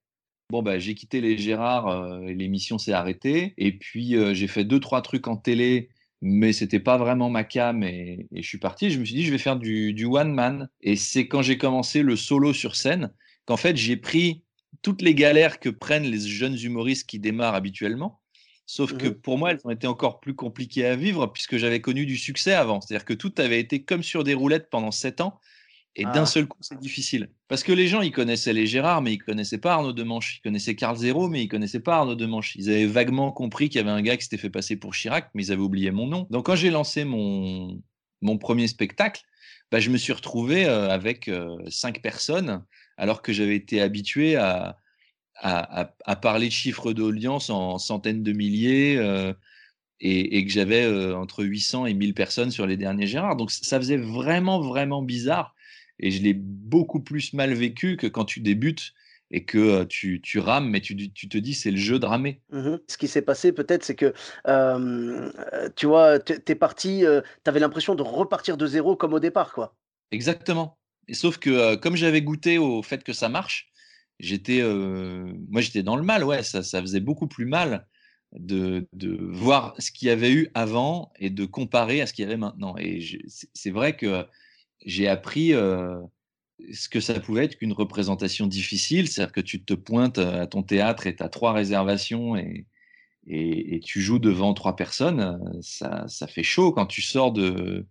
bon, 0.50 0.62
bah, 0.62 0.80
j'ai 0.80 0.96
quitté 0.96 1.20
les 1.20 1.38
Gérard, 1.38 1.86
euh, 1.86 2.26
l'émission 2.32 2.76
s'est 2.76 2.92
arrêtée. 2.92 3.54
Et 3.56 3.78
puis, 3.78 4.16
euh, 4.16 4.34
j'ai 4.34 4.48
fait 4.48 4.64
deux, 4.64 4.80
trois 4.80 5.00
trucs 5.00 5.28
en 5.28 5.36
télé 5.36 5.88
mais 6.26 6.54
c'était 6.54 6.80
pas 6.80 6.96
vraiment 6.96 7.28
ma 7.28 7.44
cam 7.44 7.82
et, 7.82 8.28
je 8.32 8.40
suis 8.40 8.58
parti. 8.58 8.90
Je 8.90 8.98
me 8.98 9.04
suis 9.04 9.14
dit, 9.14 9.24
je 9.26 9.30
vais 9.30 9.36
faire 9.36 9.56
du, 9.56 9.92
du 9.92 10.06
one 10.06 10.32
man. 10.32 10.70
Et 10.80 10.96
c'est 10.96 11.28
quand 11.28 11.42
j'ai 11.42 11.58
commencé 11.58 12.02
le 12.02 12.16
solo 12.16 12.54
sur 12.54 12.76
scène 12.76 13.12
qu'en 13.44 13.58
fait, 13.58 13.76
j'ai 13.76 13.98
pris 13.98 14.42
toutes 14.80 15.02
les 15.02 15.14
galères 15.14 15.60
que 15.60 15.68
prennent 15.68 16.04
les 16.04 16.20
jeunes 16.20 16.56
humoristes 16.58 17.06
qui 17.06 17.18
démarrent 17.18 17.54
habituellement 17.54 18.22
Sauf 18.66 18.96
que 18.96 19.08
mmh 19.08 19.14
pour 19.14 19.38
moi, 19.38 19.50
elles 19.50 19.60
ont 19.64 19.70
été 19.70 19.86
encore 19.86 20.20
plus 20.20 20.34
compliquées 20.34 20.86
à 20.86 20.96
vivre 20.96 21.26
puisque 21.26 21.56
j'avais 21.56 21.80
connu 21.80 22.06
du 22.06 22.16
succès 22.16 22.54
avant. 22.54 22.80
C'est-à-dire 22.80 23.04
que 23.04 23.14
tout 23.14 23.32
avait 23.38 23.60
été 23.60 23.82
comme 23.82 24.02
sur 24.02 24.24
des 24.24 24.34
roulettes 24.34 24.70
pendant 24.70 24.90
sept 24.90 25.20
ans. 25.20 25.40
Et 25.96 26.04
d'un 26.04 26.22
ah. 26.22 26.26
seul 26.26 26.46
coup, 26.46 26.58
c'est 26.60 26.78
difficile. 26.78 27.30
Parce 27.46 27.62
que 27.62 27.70
les 27.70 27.86
gens, 27.86 28.00
ils 28.00 28.10
connaissaient 28.10 28.52
les 28.52 28.66
Gérard, 28.66 29.00
mais 29.00 29.12
ils 29.12 29.18
connaissaient 29.18 29.58
pas 29.58 29.74
Arnaud 29.74 29.92
Demanche. 29.92 30.38
Ils 30.38 30.40
connaissaient 30.40 30.74
Carl 30.74 30.96
Zéro, 30.96 31.28
mais 31.28 31.44
ils 31.44 31.48
connaissaient 31.48 31.78
pas 31.78 31.98
Arnaud 31.98 32.16
Demanche. 32.16 32.56
Ils 32.56 32.68
avaient 32.68 32.86
vaguement 32.86 33.30
compris 33.30 33.68
qu'il 33.68 33.78
y 33.78 33.80
avait 33.80 33.92
un 33.92 34.02
gars 34.02 34.16
qui 34.16 34.24
s'était 34.24 34.38
fait 34.38 34.50
passer 34.50 34.74
pour 34.74 34.92
Chirac, 34.92 35.30
mais 35.34 35.44
ils 35.44 35.52
avaient 35.52 35.62
oublié 35.62 35.92
mon 35.92 36.08
nom. 36.08 36.26
Donc 36.30 36.46
quand 36.46 36.56
j'ai 36.56 36.70
lancé 36.70 37.04
mon, 37.04 37.80
mon 38.22 38.38
premier 38.38 38.66
spectacle, 38.66 39.22
bah, 39.70 39.78
je 39.78 39.90
me 39.90 39.96
suis 39.96 40.12
retrouvé 40.12 40.66
euh, 40.66 40.88
avec 40.90 41.28
euh, 41.28 41.56
cinq 41.68 42.02
personnes, 42.02 42.64
alors 42.96 43.22
que 43.22 43.32
j'avais 43.32 43.56
été 43.56 43.80
habitué 43.80 44.34
à, 44.34 44.76
à, 45.36 46.16
parler 46.16 46.48
de 46.48 46.52
chiffres 46.52 46.92
d'audience 46.92 47.50
en 47.50 47.78
centaines 47.78 48.22
de 48.22 48.32
milliers 48.32 48.96
euh, 48.98 49.32
et, 50.00 50.44
que 50.44 50.50
j'avais 50.50 50.84
euh, 50.84 51.16
entre 51.16 51.44
800 51.44 51.86
et 51.86 51.94
1000 51.94 52.14
personnes 52.14 52.50
sur 52.50 52.66
les 52.66 52.76
derniers 52.76 53.06
Gérard. 53.06 53.36
Donc 53.36 53.50
ça 53.50 53.78
faisait 53.78 53.96
vraiment, 53.96 54.60
vraiment 54.60 55.02
bizarre 55.02 55.54
et 55.98 56.10
je 56.10 56.22
l'ai 56.22 56.34
beaucoup 56.34 57.00
plus 57.00 57.32
mal 57.32 57.52
vécu 57.52 57.96
que 57.96 58.06
quand 58.06 58.24
tu 58.24 58.40
débutes 58.40 58.92
et 59.30 59.44
que 59.44 59.58
euh, 59.58 59.84
tu, 59.84 60.20
tu, 60.20 60.38
rames, 60.38 60.68
mais 60.68 60.80
tu, 60.80 61.10
tu 61.12 61.28
te 61.28 61.38
dis 61.38 61.54
c'est 61.54 61.70
le 61.70 61.76
jeu 61.76 61.98
de 61.98 62.06
ramer. 62.06 62.40
Mmh 62.50 62.76
Ce 62.88 62.96
qui 62.96 63.08
s'est 63.08 63.22
passé 63.22 63.52
peut-être, 63.52 63.84
c'est 63.84 63.96
que 63.96 64.12
tu 65.76 65.86
vois, 65.86 66.18
tu 66.20 66.34
es 66.46 66.54
parti, 66.54 67.04
tu 67.44 67.48
avais 67.48 67.60
l'impression 67.60 67.94
de 67.94 68.02
repartir 68.02 68.56
de 68.56 68.66
zéro 68.66 68.96
comme 68.96 69.14
au 69.14 69.20
départ, 69.20 69.52
quoi. 69.52 69.74
Exactement. 70.10 70.78
Et 71.08 71.14
sauf 71.14 71.38
que 71.38 71.74
comme 71.76 71.96
j'avais 71.96 72.22
goûté 72.22 72.58
au 72.58 72.82
fait 72.82 73.02
que 73.02 73.12
ça 73.12 73.28
marche, 73.28 73.68
j'étais, 74.20 74.62
moi 75.48 75.60
j'étais 75.60 75.82
dans 75.82 75.96
le 75.96 76.02
mal, 76.02 76.24
ouais, 76.24 76.42
ça, 76.42 76.62
ça 76.62 76.80
faisait 76.80 77.00
beaucoup 77.00 77.26
plus 77.26 77.46
mal 77.46 77.86
de, 78.32 78.88
de, 78.92 79.16
voir 79.30 79.74
ce 79.78 79.90
qu'il 79.92 80.08
y 80.08 80.10
avait 80.10 80.32
eu 80.32 80.50
avant 80.54 81.12
et 81.18 81.30
de 81.30 81.44
comparer 81.44 82.00
à 82.00 82.06
ce 82.06 82.12
qu'il 82.12 82.24
y 82.24 82.26
avait 82.26 82.36
maintenant. 82.36 82.76
Et 82.78 83.00
c'est 83.54 83.70
vrai 83.70 83.96
que 83.96 84.26
j'ai 84.84 85.08
appris 85.08 85.52
ce 86.72 86.88
que 86.88 87.00
ça 87.00 87.18
pouvait 87.20 87.44
être 87.44 87.56
qu'une 87.56 87.72
représentation 87.72 88.46
difficile, 88.46 89.08
c'est-à-dire 89.08 89.32
que 89.32 89.40
tu 89.40 89.64
te 89.64 89.74
pointes 89.74 90.18
à 90.18 90.46
ton 90.46 90.62
théâtre 90.62 91.06
et 91.06 91.16
tu 91.16 91.22
as 91.22 91.28
trois 91.28 91.52
réservations 91.52 92.36
et, 92.36 92.66
et, 93.26 93.76
et, 93.76 93.80
tu 93.80 94.00
joues 94.00 94.18
devant 94.18 94.54
trois 94.54 94.76
personnes, 94.76 95.40
ça, 95.62 96.06
ça, 96.08 96.26
fait 96.26 96.42
chaud 96.42 96.72
quand 96.72 96.86
tu 96.86 97.02
sors 97.02 97.32
de, 97.32 97.86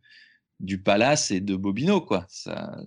du 0.60 0.82
Palace 0.82 1.32
et 1.32 1.40
de 1.40 1.56
Bobino, 1.56 2.02
quoi. 2.02 2.26
Ça, 2.30 2.78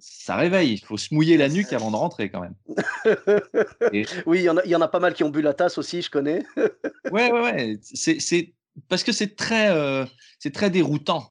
ça 0.00 0.36
réveille. 0.36 0.72
Il 0.74 0.84
faut 0.84 0.96
se 0.96 1.12
mouiller 1.14 1.36
la 1.36 1.48
nuque 1.48 1.72
avant 1.72 1.90
de 1.90 1.96
rentrer 1.96 2.30
quand 2.30 2.40
même. 2.40 2.54
Oui, 4.26 4.40
il 4.40 4.42
y, 4.42 4.50
en 4.50 4.56
a, 4.56 4.66
y 4.66 4.74
en 4.74 4.80
a 4.80 4.88
pas 4.88 5.00
mal 5.00 5.14
qui 5.14 5.24
ont 5.24 5.30
bu 5.30 5.42
la 5.42 5.54
tasse 5.54 5.78
aussi, 5.78 6.02
je 6.02 6.10
connais. 6.10 6.44
ouais, 7.10 7.32
ouais, 7.32 7.40
ouais. 7.40 7.78
C'est 7.82 8.54
parce 8.88 9.02
que 9.02 9.12
c'est 9.12 9.36
très, 9.36 9.70
euh, 9.70 10.04
c'est 10.38 10.52
très 10.52 10.70
déroutant. 10.70 11.30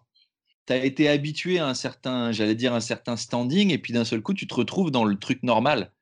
Tu 0.65 0.73
as 0.73 0.83
été 0.83 1.07
habitué 1.07 1.59
à 1.59 1.67
un 1.67 1.73
certain, 1.73 2.31
j'allais 2.31 2.55
dire, 2.55 2.73
un 2.73 2.81
certain 2.81 3.15
standing, 3.15 3.71
et 3.71 3.77
puis 3.77 3.93
d'un 3.93 4.03
seul 4.03 4.21
coup, 4.21 4.33
tu 4.33 4.47
te 4.47 4.55
retrouves 4.55 4.91
dans 4.91 5.05
le 5.05 5.17
truc 5.17 5.43
normal. 5.43 5.93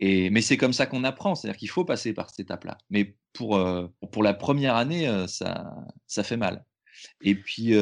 Et, 0.00 0.30
mais 0.30 0.42
c'est 0.42 0.56
comme 0.56 0.72
ça 0.72 0.86
qu'on 0.86 1.04
apprend, 1.04 1.34
c'est-à-dire 1.34 1.58
qu'il 1.58 1.70
faut 1.70 1.84
passer 1.84 2.12
par 2.12 2.28
cette 2.28 2.40
étape-là. 2.40 2.76
Mais 2.90 3.16
pour, 3.32 3.56
euh, 3.56 3.86
pour 4.10 4.22
la 4.22 4.34
première 4.34 4.74
année, 4.74 5.08
euh, 5.08 5.26
ça, 5.26 5.72
ça 6.06 6.24
fait 6.24 6.36
mal. 6.36 6.64
Et 7.22 7.34
puis, 7.34 7.72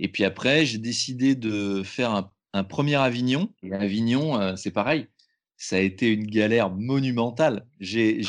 et 0.00 0.08
puis 0.08 0.24
après, 0.24 0.64
j'ai 0.64 0.78
décidé 0.78 1.34
de 1.34 1.82
faire 1.82 2.12
un 2.12 2.30
un 2.52 2.64
premier 2.64 2.96
Avignon. 2.96 3.52
Et 3.62 3.72
Avignon, 3.72 4.40
euh, 4.40 4.56
c'est 4.56 4.70
pareil. 4.70 5.06
Ça 5.56 5.76
a 5.76 5.80
été 5.80 6.08
une 6.08 6.26
galère 6.26 6.70
monumentale. 6.70 7.66
J'ai 7.80 8.22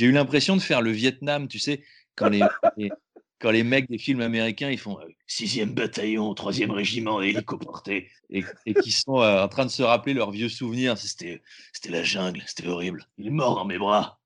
eu 0.00 0.12
l'impression 0.12 0.56
de 0.56 0.62
faire 0.62 0.82
le 0.82 0.90
Vietnam, 0.90 1.46
tu 1.46 1.58
sais, 1.58 1.82
quand 2.16 2.28
les, 2.28 3.62
mecs 3.62 3.88
des 3.88 3.98
films 3.98 4.20
américains, 4.20 4.70
ils 4.70 4.78
font 4.78 4.98
6e 5.28 5.62
euh, 5.62 5.66
bataillon, 5.66 6.32
3e 6.32 6.70
régiment 6.72 7.22
hélicoporté, 7.22 8.10
et, 8.30 8.44
et 8.66 8.74
qui 8.74 8.90
sont 8.90 9.20
euh, 9.20 9.44
en 9.44 9.48
train 9.48 9.64
de 9.64 9.70
se 9.70 9.82
rappeler 9.82 10.14
leurs 10.14 10.32
vieux 10.32 10.48
souvenirs. 10.48 10.98
C'était 10.98 11.40
la 11.88 12.02
jungle, 12.02 12.42
c'était 12.46 12.68
horrible. 12.68 13.06
Il 13.18 13.28
est 13.28 13.30
mort 13.30 13.54
dans 13.54 13.64
mes 13.64 13.78
bras. 13.78 14.18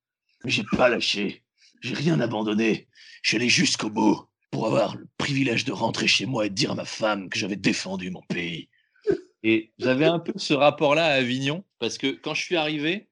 Mais 0.45 0.51
j'ai 0.51 0.65
pas 0.65 0.89
lâché. 0.89 1.45
J'ai 1.83 1.95
rien 1.95 2.19
abandonné. 2.21 2.89
Je 3.23 3.29
suis 3.31 3.37
allé 3.37 3.49
jusqu'au 3.49 3.91
bout 3.91 4.27
pour 4.51 4.67
avoir 4.67 4.97
le 4.97 5.07
privilège 5.19 5.65
de 5.65 5.73
rentrer 5.73 6.07
chez 6.07 6.25
moi 6.25 6.47
et 6.47 6.49
de 6.49 6.55
dire 6.55 6.71
à 6.71 6.75
ma 6.75 6.85
femme 6.85 7.29
que 7.29 7.39
j'avais 7.39 7.57
défendu 7.57 8.11
mon 8.11 8.23
pays. 8.23 8.69
Et 9.49 9.71
j'avais 9.79 10.07
un 10.07 10.19
peu 10.19 10.33
ce 10.35 10.55
rapport-là 10.55 11.07
à 11.07 11.13
Avignon, 11.13 11.63
parce 11.79 11.99
que 11.99 12.09
quand 12.09 12.35
je 12.35 12.43
suis 12.43 12.57
arrivé, 12.57 13.07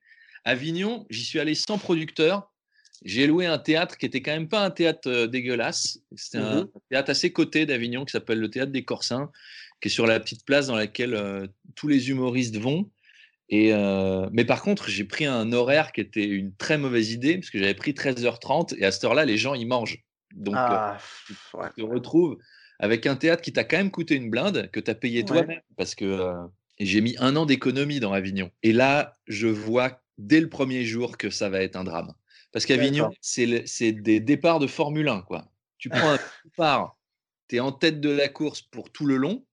Avignon, 0.45 1.07
j'y 1.09 1.25
suis 1.25 1.39
allé 1.39 1.55
sans 1.55 1.79
producteur. 1.79 2.53
J'ai 3.05 3.29
loué 3.29 3.47
un 3.47 3.59
théâtre 3.59 3.97
qui 3.97 4.05
était 4.05 4.21
quand 4.21 4.33
même 4.33 4.49
pas 4.49 4.65
un 4.65 4.73
théâtre 4.73 5.09
euh, 5.09 5.27
dégueulasse. 5.29 6.01
C'était 6.17 6.39
un 6.39 6.63
mmh 6.63 6.69
théâtre 6.91 7.11
assez 7.11 7.33
côté 7.33 7.67
d'Avignon 7.67 8.05
qui 8.05 8.11
s'appelle 8.11 8.41
le 8.41 8.51
théâtre 8.51 8.73
des 8.73 8.85
Corsins, 8.85 9.31
qui 9.81 9.87
est 9.87 9.93
sur 9.93 10.09
la 10.09 10.19
petite 10.19 10.45
place 10.45 10.67
dans 10.67 10.75
laquelle 10.75 11.15
euh, 11.15 11.47
tous 11.77 11.87
les 11.87 12.11
humoristes 12.11 12.57
vont. 12.57 12.91
Et 13.49 13.73
euh, 13.73 14.29
mais 14.33 14.45
par 14.45 14.61
contre, 14.61 14.89
j'ai 14.89 15.05
pris 15.05 15.27
un 15.27 15.53
horaire 15.53 15.93
qui 15.93 16.01
était 16.01 16.27
une 16.27 16.53
très 16.57 16.79
mauvaise 16.79 17.13
idée, 17.13 17.39
parce 17.39 17.51
que 17.51 17.61
j'avais 17.61 17.75
pris 17.75 17.93
13h30, 17.93 18.75
et 18.77 18.85
à 18.85 18.91
cette 18.91 19.05
heure-là, 19.05 19.25
les 19.25 19.37
gens, 19.37 19.55
ils 19.55 19.69
mangent. 19.69 20.03
Donc, 20.35 20.57
ah, 20.59 20.99
tu 21.29 21.35
te 21.77 21.83
retrouves 21.83 22.39
avec 22.79 23.07
un 23.07 23.17
théâtre 23.17 23.43
qui 23.43 23.53
t'a 23.53 23.65
quand 23.65 23.77
même 23.77 23.91
coûté 23.91 24.15
une 24.15 24.31
blinde, 24.31 24.71
que 24.73 24.81
tu 24.81 24.91
as 24.91 24.95
payé 24.95 25.25
toi-même, 25.25 25.61
parce 25.77 25.95
que 25.95 26.05
euh, 26.05 26.35
j'ai 26.79 27.01
mis 27.01 27.15
un 27.19 27.37
an 27.37 27.47
d'économie 27.47 28.01
dans 28.01 28.13
Avignon. 28.13 28.51
Et 28.63 28.73
là, 28.73 29.19
je 29.27 29.47
vois 29.47 30.01
dès 30.19 30.41
le 30.41 30.49
premier 30.49 30.85
jour 30.85 31.17
que 31.17 31.31
ça 31.31 31.49
va 31.49 31.61
être 31.61 31.77
un 31.77 31.85
drame. 31.85 32.13
Parce 32.53 32.67
qu'Avignon, 32.67 33.11
c'est 33.21 33.93
des 33.93 34.21
départs 34.21 34.61
de 34.61 34.67
Formule 34.67 35.09
1. 35.09 35.23
Quoi. 35.23 35.51
Tu 35.79 35.89
prends 35.89 36.13
un 36.13 36.19
départ, 36.45 36.97
tu 37.49 37.57
es 37.57 37.61
en 37.61 37.73
tête 37.73 38.01
de 38.01 38.11
la 38.11 38.29
course 38.29 38.63
pour 38.63 38.91
tout 38.91 39.07
le 39.07 39.17
long. 39.17 39.45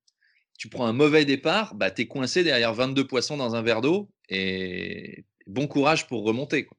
Tu 0.58 0.70
prends 0.70 0.86
un 0.86 0.94
mauvais 0.94 1.26
départ, 1.26 1.74
bah, 1.74 1.90
tu 1.90 2.04
es 2.04 2.08
coincé 2.08 2.44
derrière 2.44 2.74
22 2.76 3.08
poissons 3.08 3.38
dans 3.38 3.56
un 3.56 3.64
verre 3.64 3.82
d'eau 3.82 4.12
et 4.30 5.26
bon 5.48 5.68
courage 5.68 6.08
pour 6.08 6.24
remonter. 6.24 6.66
Quoi. 6.66 6.78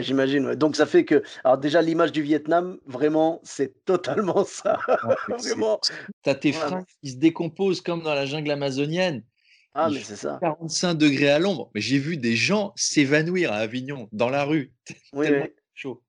J'imagine. 0.00 0.54
Donc 0.54 0.76
ça 0.76 0.86
fait 0.86 1.04
que, 1.04 1.22
alors 1.44 1.58
déjà 1.58 1.82
l'image 1.82 2.12
du 2.12 2.22
Vietnam, 2.22 2.78
vraiment, 2.86 3.40
c'est 3.42 3.72
totalement 3.84 4.44
ça. 4.44 4.78
vraiment. 5.28 5.80
T'as 6.22 6.34
tes 6.34 6.52
freins 6.52 6.84
qui 7.02 7.10
se 7.10 7.16
décomposent 7.16 7.80
comme 7.80 8.02
dans 8.02 8.14
la 8.14 8.26
jungle 8.26 8.50
amazonienne. 8.50 9.22
Ah, 9.74 9.88
mais 9.90 10.00
c'est 10.00 10.16
ça. 10.16 10.38
45 10.40 10.94
degrés 10.94 11.30
à 11.30 11.38
l'ombre. 11.38 11.70
Mais 11.74 11.80
j'ai 11.80 11.98
vu 11.98 12.16
des 12.16 12.36
gens 12.36 12.72
s'évanouir 12.76 13.52
à 13.52 13.56
Avignon, 13.56 14.08
dans 14.12 14.28
la 14.28 14.44
rue. 14.44 14.72
Oui, 15.14 15.28
chaud. 15.74 16.02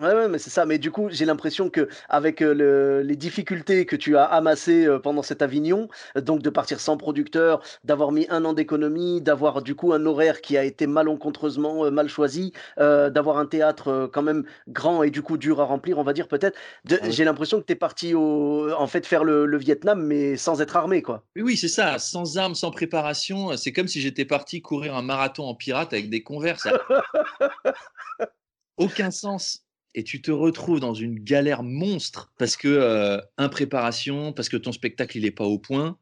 Ouais, 0.00 0.14
ouais, 0.14 0.26
mais 0.26 0.38
c'est 0.38 0.48
ça. 0.48 0.64
Mais 0.64 0.78
du 0.78 0.90
coup, 0.90 1.08
j'ai 1.10 1.26
l'impression 1.26 1.68
que 1.68 1.86
avec 2.08 2.40
le, 2.40 3.02
les 3.02 3.14
difficultés 3.14 3.84
que 3.84 3.94
tu 3.94 4.16
as 4.16 4.24
amassées 4.24 4.88
pendant 5.02 5.22
cet 5.22 5.42
Avignon, 5.42 5.88
donc 6.16 6.40
de 6.40 6.48
partir 6.48 6.80
sans 6.80 6.96
producteur, 6.96 7.62
d'avoir 7.84 8.10
mis 8.10 8.26
un 8.30 8.46
an 8.46 8.54
d'économie, 8.54 9.20
d'avoir 9.20 9.60
du 9.60 9.74
coup 9.74 9.92
un 9.92 10.06
horaire 10.06 10.40
qui 10.40 10.56
a 10.56 10.64
été 10.64 10.86
malencontreusement 10.86 11.90
mal 11.90 12.08
choisi, 12.08 12.54
d'avoir 12.78 13.36
un 13.36 13.44
théâtre 13.44 14.08
quand 14.12 14.22
même 14.22 14.44
grand 14.68 15.02
et 15.02 15.10
du 15.10 15.22
coup 15.22 15.36
dur 15.36 15.60
à 15.60 15.64
remplir, 15.64 15.98
on 15.98 16.02
va 16.02 16.14
dire 16.14 16.26
peut-être. 16.26 16.58
J'ai 16.84 17.24
l'impression 17.24 17.60
que 17.60 17.66
tu 17.66 17.74
es 17.74 17.76
parti 17.76 18.14
au, 18.14 18.72
en 18.72 18.86
fait 18.86 19.06
faire 19.06 19.24
le, 19.24 19.44
le, 19.44 19.58
Vietnam, 19.58 20.02
mais 20.02 20.38
sans 20.38 20.62
être 20.62 20.76
armé, 20.76 21.02
quoi. 21.02 21.22
Oui, 21.36 21.42
oui, 21.42 21.56
c'est 21.56 21.68
ça. 21.68 21.98
Sans 21.98 22.38
armes, 22.38 22.54
sans 22.54 22.70
préparation. 22.70 23.54
C'est 23.58 23.72
comme 23.72 23.88
si 23.88 24.00
j'étais 24.00 24.24
parti 24.24 24.62
courir 24.62 24.96
un 24.96 25.02
marathon 25.02 25.44
en 25.44 25.54
pirate 25.54 25.92
avec 25.92 26.08
des 26.08 26.22
converses. 26.22 26.66
Aucun 28.78 29.10
sens 29.10 29.62
et 29.94 30.04
tu 30.04 30.22
te 30.22 30.30
retrouves 30.30 30.80
dans 30.80 30.94
une 30.94 31.18
galère 31.18 31.62
monstre 31.62 32.32
parce 32.38 32.56
que 32.56 32.68
euh, 32.68 33.20
impréparation, 33.36 34.32
parce 34.32 34.48
que 34.48 34.56
ton 34.56 34.72
spectacle 34.72 35.18
il 35.18 35.24
est 35.24 35.30
pas 35.30 35.44
au 35.44 35.58
point. 35.58 35.98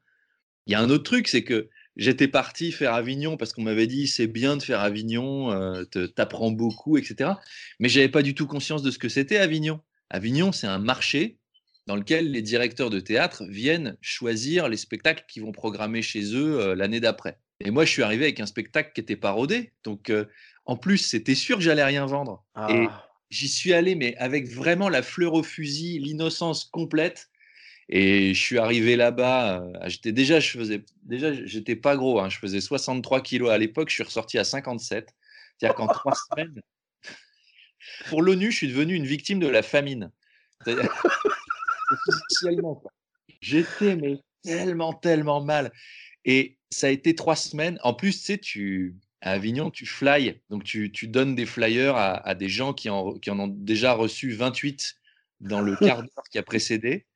Il 0.66 0.72
y 0.72 0.74
a 0.74 0.80
un 0.80 0.90
autre 0.90 1.04
truc, 1.04 1.28
c'est 1.28 1.42
que 1.42 1.68
j'étais 1.96 2.28
parti 2.28 2.70
faire 2.70 2.94
Avignon 2.94 3.36
parce 3.36 3.52
qu'on 3.52 3.62
m'avait 3.62 3.86
dit 3.86 4.06
c'est 4.06 4.26
bien 4.26 4.56
de 4.56 4.62
faire 4.62 4.80
Avignon, 4.80 5.50
euh, 5.52 5.84
t'apprends 6.14 6.50
beaucoup, 6.50 6.96
etc. 6.96 7.32
Mais 7.80 7.88
j'avais 7.88 8.08
pas 8.08 8.22
du 8.22 8.34
tout 8.34 8.46
conscience 8.46 8.82
de 8.82 8.90
ce 8.90 8.98
que 8.98 9.08
c'était 9.08 9.38
Avignon. 9.38 9.80
Avignon, 10.10 10.52
c'est 10.52 10.66
un 10.66 10.78
marché 10.78 11.38
dans 11.86 11.96
lequel 11.96 12.30
les 12.30 12.42
directeurs 12.42 12.90
de 12.90 13.00
théâtre 13.00 13.44
viennent 13.48 13.96
choisir 14.00 14.68
les 14.68 14.76
spectacles 14.76 15.24
qu'ils 15.28 15.42
vont 15.42 15.52
programmer 15.52 16.02
chez 16.02 16.34
eux 16.34 16.60
euh, 16.60 16.74
l'année 16.74 17.00
d'après. 17.00 17.38
Et 17.60 17.70
moi, 17.70 17.84
je 17.84 17.90
suis 17.90 18.02
arrivé 18.02 18.24
avec 18.24 18.40
un 18.40 18.46
spectacle 18.46 18.92
qui 18.94 19.00
était 19.00 19.16
pas 19.16 19.32
rodé. 19.32 19.72
Donc, 19.84 20.10
en 20.64 20.76
plus, 20.78 20.96
c'était 20.96 21.34
sûr 21.34 21.58
que 21.58 21.62
j'allais 21.62 21.84
rien 21.84 22.06
vendre. 22.06 22.42
Ah 22.54 23.09
j'y 23.30 23.48
suis 23.48 23.72
allé, 23.72 23.94
mais 23.94 24.16
avec 24.16 24.48
vraiment 24.48 24.88
la 24.88 25.02
fleur 25.02 25.34
au 25.34 25.42
fusil, 25.42 25.98
l'innocence 25.98 26.64
complète. 26.64 27.30
Et 27.88 28.34
je 28.34 28.40
suis 28.40 28.58
arrivé 28.58 28.94
là-bas. 28.94 29.62
Euh, 29.62 29.72
j'étais 29.86 30.12
déjà, 30.12 30.38
je 30.38 30.56
faisais, 30.56 30.84
déjà, 31.02 31.32
j'étais 31.32 31.74
pas 31.74 31.96
gros. 31.96 32.20
Hein, 32.20 32.28
je 32.28 32.38
faisais 32.38 32.60
63 32.60 33.20
kilos 33.22 33.50
à 33.50 33.58
l'époque. 33.58 33.88
Je 33.88 33.94
suis 33.94 34.04
ressorti 34.04 34.38
à 34.38 34.44
57. 34.44 35.12
C'est-à-dire 35.58 35.74
qu'en 35.74 35.88
trois 35.88 36.14
semaines, 36.30 36.60
pour 38.08 38.22
l'ONU, 38.22 38.52
je 38.52 38.56
suis 38.56 38.68
devenu 38.68 38.94
une 38.94 39.06
victime 39.06 39.40
de 39.40 39.48
la 39.48 39.62
famine. 39.62 40.12
Officiellement. 42.06 42.82
J'étais 43.40 43.96
mais 43.96 44.18
tellement, 44.42 44.92
tellement 44.92 45.42
mal. 45.42 45.72
Et 46.24 46.58
ça 46.70 46.86
a 46.86 46.90
été 46.90 47.14
trois 47.14 47.36
semaines. 47.36 47.78
En 47.82 47.94
plus, 47.94 48.12
tu 48.12 48.24
sais, 48.24 48.38
tu, 48.38 48.96
à 49.20 49.32
Avignon, 49.32 49.70
tu 49.70 49.86
flyes. 49.86 50.40
Donc, 50.50 50.64
tu, 50.64 50.90
donnes 51.08 51.34
des 51.34 51.46
flyers 51.46 51.96
à, 51.96 52.34
des 52.34 52.48
gens 52.48 52.72
qui 52.72 52.88
en, 52.88 53.14
qui 53.14 53.30
en, 53.30 53.38
ont 53.38 53.48
déjà 53.48 53.92
reçu 53.92 54.32
28 54.32 54.96
dans 55.40 55.60
le 55.60 55.76
quart 55.76 56.02
d'heure 56.02 56.24
qui 56.30 56.38
a 56.38 56.42
précédé. 56.42 57.06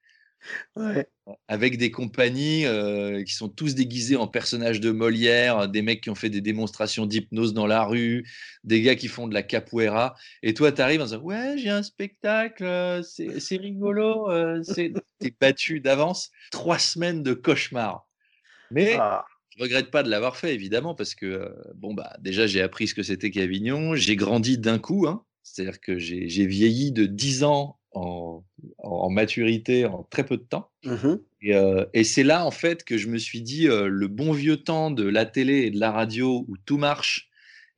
Avec 1.48 1.78
des 1.78 1.90
compagnies 1.90 2.66
euh, 2.66 3.24
qui 3.24 3.32
sont 3.32 3.48
tous 3.48 3.74
déguisés 3.74 4.16
en 4.16 4.28
personnages 4.28 4.78
de 4.78 4.90
Molière, 4.90 5.68
des 5.68 5.80
mecs 5.80 6.02
qui 6.02 6.10
ont 6.10 6.14
fait 6.14 6.28
des 6.28 6.42
démonstrations 6.42 7.06
d'hypnose 7.06 7.54
dans 7.54 7.66
la 7.66 7.82
rue, 7.84 8.28
des 8.62 8.82
gars 8.82 8.94
qui 8.94 9.08
font 9.08 9.26
de 9.26 9.32
la 9.32 9.42
capoeira. 9.42 10.14
Et 10.42 10.52
toi, 10.52 10.70
tu 10.70 10.82
arrives 10.82 11.00
en 11.00 11.04
disant 11.04 11.20
Ouais, 11.20 11.56
j'ai 11.56 11.70
un 11.70 11.82
spectacle, 11.82 12.64
euh, 12.64 13.02
c'est 13.02 13.56
rigolo. 13.56 14.30
Euh, 14.30 14.62
T'es 14.74 15.34
battu 15.40 15.80
d'avance. 15.80 16.30
Trois 16.50 16.78
semaines 16.78 17.22
de 17.22 17.32
cauchemar. 17.32 18.06
Mais. 18.70 18.96
Ah. 18.98 19.24
Je 19.56 19.62
regrette 19.62 19.90
pas 19.90 20.02
de 20.02 20.10
l'avoir 20.10 20.36
fait, 20.36 20.54
évidemment, 20.54 20.94
parce 20.94 21.14
que 21.14 21.54
bon, 21.74 21.94
bah, 21.94 22.16
déjà, 22.20 22.46
j'ai 22.46 22.60
appris 22.60 22.88
ce 22.88 22.94
que 22.94 23.02
c'était 23.02 23.30
qu'Avignon. 23.30 23.94
J'ai 23.94 24.16
grandi 24.16 24.58
d'un 24.58 24.78
coup, 24.78 25.06
hein. 25.06 25.24
c'est-à-dire 25.42 25.80
que 25.80 25.98
j'ai 25.98 26.46
vieilli 26.46 26.90
de 26.90 27.06
10 27.06 27.44
ans 27.44 27.78
en, 27.92 28.42
maturité 29.10 29.84
en 29.84 30.02
très 30.02 30.24
peu 30.24 30.36
de 30.36 30.42
temps. 30.42 30.70
Mmh 30.84 31.16
et, 31.92 32.04
c'est 32.04 32.24
là, 32.24 32.46
en 32.46 32.50
fait, 32.50 32.84
que 32.84 32.96
je 32.96 33.08
me 33.08 33.18
suis 33.18 33.42
dit 33.42 33.66
le 33.66 34.08
bon 34.08 34.32
vieux 34.32 34.56
temps 34.56 34.90
de 34.90 35.04
la 35.04 35.26
télé 35.26 35.66
et 35.66 35.70
de 35.70 35.78
la 35.78 35.92
radio 35.92 36.44
où 36.48 36.56
tout 36.56 36.78
marche, 36.78 37.28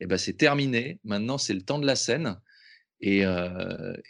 eh 0.01 0.07
ben, 0.07 0.17
c'est 0.17 0.35
terminé. 0.35 1.01
Maintenant, 1.05 1.37
c'est 1.37 1.53
le 1.53 1.63
temps 1.63 1.81
de 1.81 1.87
la 1.87 1.97
scène. 1.97 2.39
Et, 3.01 3.25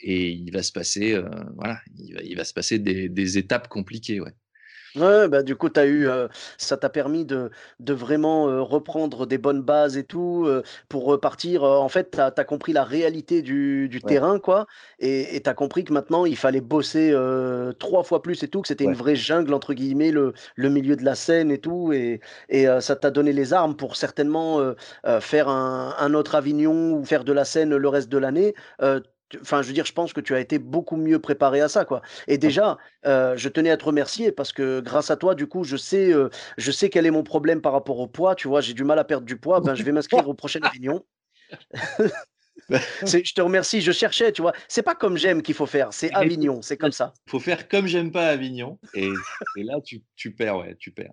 et 0.02 0.28
il 0.28 0.50
va 0.52 0.62
se 0.62 0.72
passer, 0.72 1.18
voilà, 1.56 1.80
il 1.96 2.36
va, 2.36 2.44
se 2.44 2.52
passer 2.52 2.78
des, 2.78 3.08
des 3.08 3.38
étapes 3.38 3.68
compliquées. 3.68 4.20
Ouais. 4.20 4.34
Ouais, 4.96 5.28
bah, 5.28 5.42
du 5.42 5.56
coup, 5.56 5.68
tu 5.68 5.78
eu, 5.82 6.08
ça 6.56 6.78
t'a 6.78 6.88
permis 6.88 7.26
de 7.26 7.50
de 7.80 7.92
vraiment, 7.92 8.64
reprendre 8.64 9.26
des 9.26 9.36
bonnes 9.36 9.60
bases 9.60 9.98
et 9.98 10.04
tout, 10.04 10.48
pour 10.88 11.04
repartir, 11.04 11.64
en 11.64 11.88
fait, 11.90 12.10
tu 12.12 12.18
as 12.20 12.44
compris 12.44 12.72
la 12.72 12.82
réalité 12.84 13.42
du 13.42 13.88
du 13.90 14.02
terrain, 14.02 14.38
quoi 14.38 14.66
et 14.98 15.40
tu 15.42 15.50
as 15.50 15.54
compris 15.54 15.84
que 15.84 15.92
maintenant, 15.92 16.24
il 16.24 16.36
fallait 16.36 16.62
bosser, 16.62 17.14
trois 17.78 18.04
fois 18.04 18.22
plus 18.22 18.42
et 18.42 18.48
tout, 18.48 18.62
que 18.62 18.68
c'était 18.68 18.84
une 18.84 18.94
«vraie 18.94 19.16
jungle» 19.16 19.52
entre 19.52 19.74
guillemets, 19.74 20.12
le 20.12 20.32
le 20.54 20.70
milieu 20.70 20.96
de 20.96 21.04
la 21.04 21.14
scène 21.14 21.50
et 21.50 21.58
tout 21.58 21.92
et 21.92 22.20
et 22.48 22.66
ça 22.80 22.96
t'a 22.96 23.10
donné 23.10 23.32
les 23.34 23.52
armes 23.52 23.76
pour 23.76 23.96
certainement, 23.96 24.60
faire 25.20 25.48
un 25.48 25.94
un 25.98 26.14
autre 26.14 26.34
Avignon 26.36 26.92
ou 26.94 27.04
faire 27.04 27.24
de 27.24 27.32
la 27.34 27.44
scène 27.44 27.76
le 27.76 27.88
reste 27.88 28.08
de 28.08 28.18
l'année, 28.18 28.54
Enfin, 29.40 29.62
je 29.62 29.68
veux 29.68 29.72
dire, 29.72 29.86
je 29.86 29.92
pense 29.92 30.12
que 30.12 30.20
tu 30.20 30.34
as 30.34 30.40
été 30.40 30.58
beaucoup 30.58 30.96
mieux 30.96 31.18
préparé 31.18 31.60
à 31.60 31.68
ça, 31.68 31.84
quoi. 31.84 32.02
Et 32.28 32.38
déjà, 32.38 32.78
euh, 33.06 33.36
je 33.36 33.48
tenais 33.48 33.70
à 33.70 33.76
te 33.76 33.84
remercier 33.84 34.30
parce 34.30 34.52
que 34.52 34.80
grâce 34.80 35.10
à 35.10 35.16
toi, 35.16 35.34
du 35.34 35.46
coup, 35.46 35.64
je 35.64 35.76
sais, 35.76 36.12
euh, 36.12 36.28
je 36.58 36.70
sais 36.70 36.90
quel 36.90 37.06
est 37.06 37.10
mon 37.10 37.24
problème 37.24 37.60
par 37.60 37.72
rapport 37.72 37.98
au 37.98 38.06
poids. 38.06 38.34
Tu 38.34 38.46
vois, 38.46 38.60
j'ai 38.60 38.74
du 38.74 38.84
mal 38.84 38.98
à 38.98 39.04
perdre 39.04 39.26
du 39.26 39.36
poids. 39.36 39.60
Ben, 39.60 39.74
je 39.74 39.82
vais 39.82 39.92
m'inscrire 39.92 40.28
au 40.28 40.34
prochain 40.34 40.60
réunion. 40.62 41.04
je 42.70 43.34
te 43.34 43.40
remercie. 43.40 43.80
Je 43.80 43.92
cherchais, 43.92 44.30
tu 44.30 44.42
vois. 44.42 44.52
C'est 44.68 44.82
pas 44.82 44.94
comme 44.94 45.16
j'aime 45.16 45.42
qu'il 45.42 45.54
faut 45.54 45.66
faire. 45.66 45.92
C'est 45.92 46.12
Avignon. 46.14 46.62
C'est 46.62 46.76
comme 46.76 46.92
ça. 46.92 47.12
Il 47.26 47.30
faut 47.30 47.40
faire 47.40 47.68
comme 47.68 47.86
j'aime 47.86 48.12
pas 48.12 48.28
Avignon. 48.28 48.78
Et, 48.94 49.10
et 49.56 49.62
là, 49.64 49.80
tu, 49.84 50.02
tu 50.14 50.32
perds, 50.32 50.58
ouais, 50.58 50.76
tu 50.78 50.92
perds. 50.92 51.12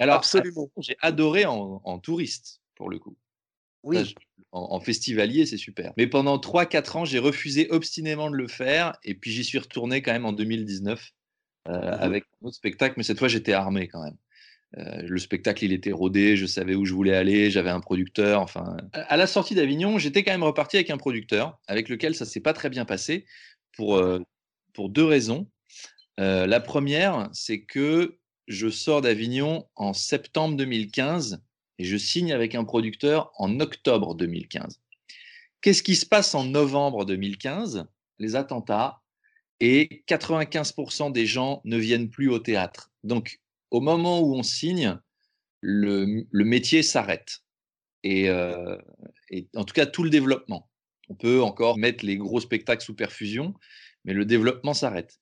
Alors, 0.00 0.16
Absolument. 0.16 0.70
J'ai 0.78 0.96
adoré 1.02 1.44
en, 1.44 1.98
touriste, 1.98 2.60
pour 2.74 2.90
le 2.90 2.98
coup. 2.98 3.16
Oui. 3.82 4.14
en, 4.52 4.80
festivalier, 4.80 5.46
c'est 5.46 5.56
super. 5.56 5.92
Mais 5.96 6.06
pendant 6.06 6.38
3-4 6.38 6.98
ans, 6.98 7.04
j'ai 7.04 7.18
refusé 7.18 7.68
obstinément 7.70 8.30
de 8.30 8.36
le 8.36 8.48
faire. 8.48 8.96
Et 9.04 9.14
puis, 9.14 9.30
j'y 9.30 9.44
suis 9.44 9.58
retourné 9.58 10.02
quand 10.02 10.12
même 10.12 10.26
en 10.26 10.32
2019 10.32 11.12
euh, 11.68 11.72
mmh 11.72 12.00
avec 12.00 12.24
un 12.24 12.46
autre 12.46 12.56
spectacle. 12.56 12.94
Mais 12.96 13.02
cette 13.02 13.18
fois, 13.18 13.28
j'étais 13.28 13.52
armé 13.52 13.88
quand 13.88 14.02
même. 14.02 14.16
Euh, 14.78 15.02
le 15.02 15.18
spectacle, 15.18 15.64
il 15.64 15.72
était 15.72 15.92
rodé, 15.92 16.36
je 16.36 16.46
savais 16.46 16.74
où 16.74 16.86
je 16.86 16.94
voulais 16.94 17.14
aller, 17.14 17.50
j'avais 17.50 17.70
un 17.70 17.80
producteur. 17.80 18.40
Enfin, 18.40 18.78
à 18.92 19.16
la 19.16 19.26
sortie 19.26 19.54
d'Avignon, 19.54 19.98
j'étais 19.98 20.22
quand 20.22 20.30
même 20.30 20.44
reparti 20.44 20.76
avec 20.76 20.90
un 20.90 20.96
producteur 20.96 21.58
avec 21.66 21.88
lequel 21.88 22.14
ça 22.14 22.24
s'est 22.24 22.40
pas 22.40 22.52
très 22.54 22.70
bien 22.70 22.84
passé 22.86 23.26
pour, 23.72 23.96
euh, 23.96 24.20
pour 24.72 24.88
deux 24.88 25.04
raisons. 25.04 25.48
la 26.18 26.60
première, 26.60 27.28
c'est 27.32 27.62
que 27.62 28.19
je 28.50 28.68
sors 28.68 29.00
d'Avignon 29.00 29.68
en 29.76 29.92
septembre 29.92 30.56
2015 30.56 31.40
et 31.78 31.84
je 31.84 31.96
signe 31.96 32.32
avec 32.32 32.56
un 32.56 32.64
producteur 32.64 33.30
en 33.38 33.60
octobre 33.60 34.16
2015. 34.16 34.80
Qu'est-ce 35.60 35.84
qui 35.84 35.94
se 35.94 36.04
passe 36.04 36.34
en 36.34 36.44
novembre 36.44 37.04
2015 37.04 37.86
Les 38.18 38.34
attentats 38.34 39.02
et 39.60 40.02
95% 40.08 41.12
des 41.12 41.26
gens 41.26 41.60
ne 41.64 41.76
viennent 41.76 42.10
plus 42.10 42.28
au 42.28 42.40
théâtre. 42.40 42.90
Donc, 43.04 43.40
au 43.70 43.80
moment 43.80 44.20
où 44.20 44.34
on 44.34 44.42
signe, 44.42 44.98
le, 45.60 46.26
métier 46.32 46.82
s'arrête. 46.82 47.44
et, 48.02 48.24
et 49.30 49.48
en 49.54 49.64
tout 49.64 49.74
cas 49.74 49.86
tout 49.86 50.02
le 50.02 50.10
développement. 50.10 50.68
On 51.08 51.14
peut 51.14 51.40
encore 51.40 51.78
mettre 51.78 52.04
les 52.04 52.16
gros 52.16 52.40
spectacles 52.40 52.82
sous 52.82 52.96
perfusion, 52.96 53.54
mais 54.04 54.12
le 54.12 54.24
développement 54.24 54.74
s'arrête. 54.74 55.19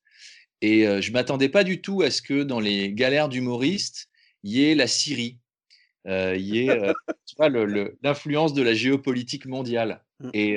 Et 0.60 0.84
je 1.00 1.08
ne 1.08 1.12
m'attendais 1.12 1.48
pas 1.48 1.64
du 1.64 1.80
tout 1.80 2.02
à 2.02 2.10
ce 2.10 2.20
que 2.22 2.42
dans 2.42 2.60
les 2.60 2.92
galères 2.92 3.28
d'humoristes, 3.28 4.08
il 4.42 4.52
y 4.52 4.64
ait 4.64 4.74
la 4.74 4.86
Syrie, 4.86 5.38
il 6.04 6.40
y 6.40 6.66
ait 6.66 6.80
l'influence 8.02 8.54
de 8.54 8.62
la 8.62 8.74
géopolitique 8.74 9.46
mondiale. 9.46 10.04
Mmh. 10.20 10.30
Et, 10.34 10.56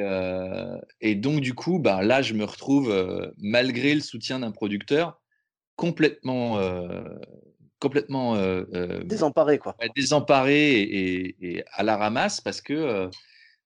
et, 1.02 1.16
donc, 1.16 1.42
du 1.42 1.54
coup, 1.54 1.78
bah, 1.78 2.02
là, 2.02 2.22
je 2.22 2.34
me 2.34 2.46
retrouve, 2.46 2.92
malgré 3.38 3.94
le 3.94 4.02
soutien 4.02 4.40
d'un 4.40 4.52
producteur, 4.52 5.22
complètement, 5.76 6.60
complètement 7.80 8.38
désemparé, 9.04 9.60
quoi. 9.60 9.76
désemparé 9.96 10.82
et, 10.82 11.64
à 11.74 11.84
la 11.84 11.98
ramasse 11.98 12.42
parce 12.42 12.62
que 12.62 13.10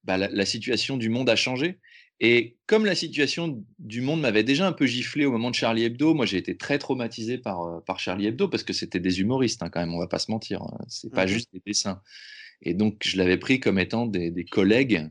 bah, 0.05 0.17
la, 0.17 0.45
situation 0.45 0.97
du 0.97 1.09
monde 1.09 1.29
a 1.29 1.35
changé. 1.35 1.79
Et 2.19 2.55
comme 2.65 2.86
la 2.86 2.95
situation 2.95 3.62
du 3.77 4.01
monde 4.01 4.22
m'avait 4.22 4.43
déjà 4.43 4.65
un 4.67 4.72
peu 4.72 4.86
giflé 4.86 5.25
au 5.25 5.31
moment 5.31 5.50
de 5.50 5.55
Charlie 5.55 5.84
Hebdo, 5.84 6.13
moi 6.13 6.25
j'ai 6.25 6.38
été 6.38 6.55
très 6.55 6.79
traumatisé 6.79 7.38
par, 7.38 7.84
par 7.84 8.00
Charlie 8.00 8.27
Hebdo 8.27 8.48
parce 8.48 8.63
que 8.63 8.72
c'était 8.72 9.01
des 9.01 9.19
humoristes 9.19 9.62
hein, 9.63 9.69
quand 9.69 9.81
même, 9.81 9.93
on 9.93 10.00
va 10.00 10.07
pas 10.07 10.19
se 10.19 10.31
mentir, 10.31 10.62
hein. 10.62 10.77
c'est 10.88 11.12
pas 11.12 11.25
mmh 11.25 11.29
juste 11.29 11.50
des 11.53 11.62
dessins. 11.65 12.01
Et 12.62 12.74
donc 12.74 13.01
je 13.03 13.17
l'avais 13.17 13.38
pris 13.38 13.60
comme 13.60 13.79
étant 13.79 14.05
des, 14.05 14.45
collègues 14.45 15.10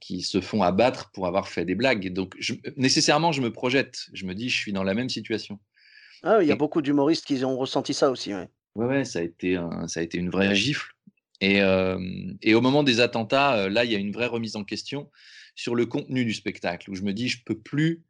qui 0.00 0.20
se 0.20 0.40
font 0.42 0.62
abattre 0.62 1.10
pour 1.12 1.26
avoir 1.26 1.48
fait 1.48 1.64
des 1.64 1.74
blagues. 1.74 2.12
Donc 2.12 2.36
nécessairement 2.76 3.32
je 3.32 3.40
me 3.40 3.50
projette, 3.50 4.08
je 4.12 4.26
me 4.26 4.34
dis 4.34 4.50
je 4.50 4.58
suis 4.58 4.72
dans 4.72 4.84
la 4.84 4.92
même 4.92 5.08
situation. 5.08 5.58
Ah, 6.22 6.38
il 6.42 6.48
y 6.48 6.52
a 6.52 6.56
beaucoup 6.56 6.82
d'humoristes 6.82 7.24
qui 7.24 7.42
ont 7.44 7.56
ressenti 7.56 7.94
ça 7.94 8.10
aussi. 8.10 8.34
Ouais, 8.34 8.48
ouais, 8.74 9.04
ça, 9.06 9.20
a 9.20 9.22
été 9.22 9.58
ça 9.86 10.00
a 10.00 10.02
été 10.02 10.18
une 10.18 10.28
vraie 10.28 10.54
gifle. 10.54 10.92
Et, 11.40 11.60
et 12.42 12.54
au 12.54 12.60
moment 12.60 12.82
des 12.82 13.00
attentats, 13.00 13.70
là, 13.70 13.84
il 13.86 13.90
y 13.90 13.96
a 13.96 13.98
une 13.98 14.12
vraie 14.12 14.26
remise 14.26 14.54
en 14.54 14.64
question 14.64 15.10
sur 15.54 15.74
le 15.74 15.86
contenu 15.86 16.24
du 16.24 16.34
spectacle, 16.34 16.90
où 16.90 16.94
je 16.94 17.02
me 17.02 17.12
dis, 17.12 17.28
je 17.28 17.42
peux 17.44 17.58
plus 17.58 18.02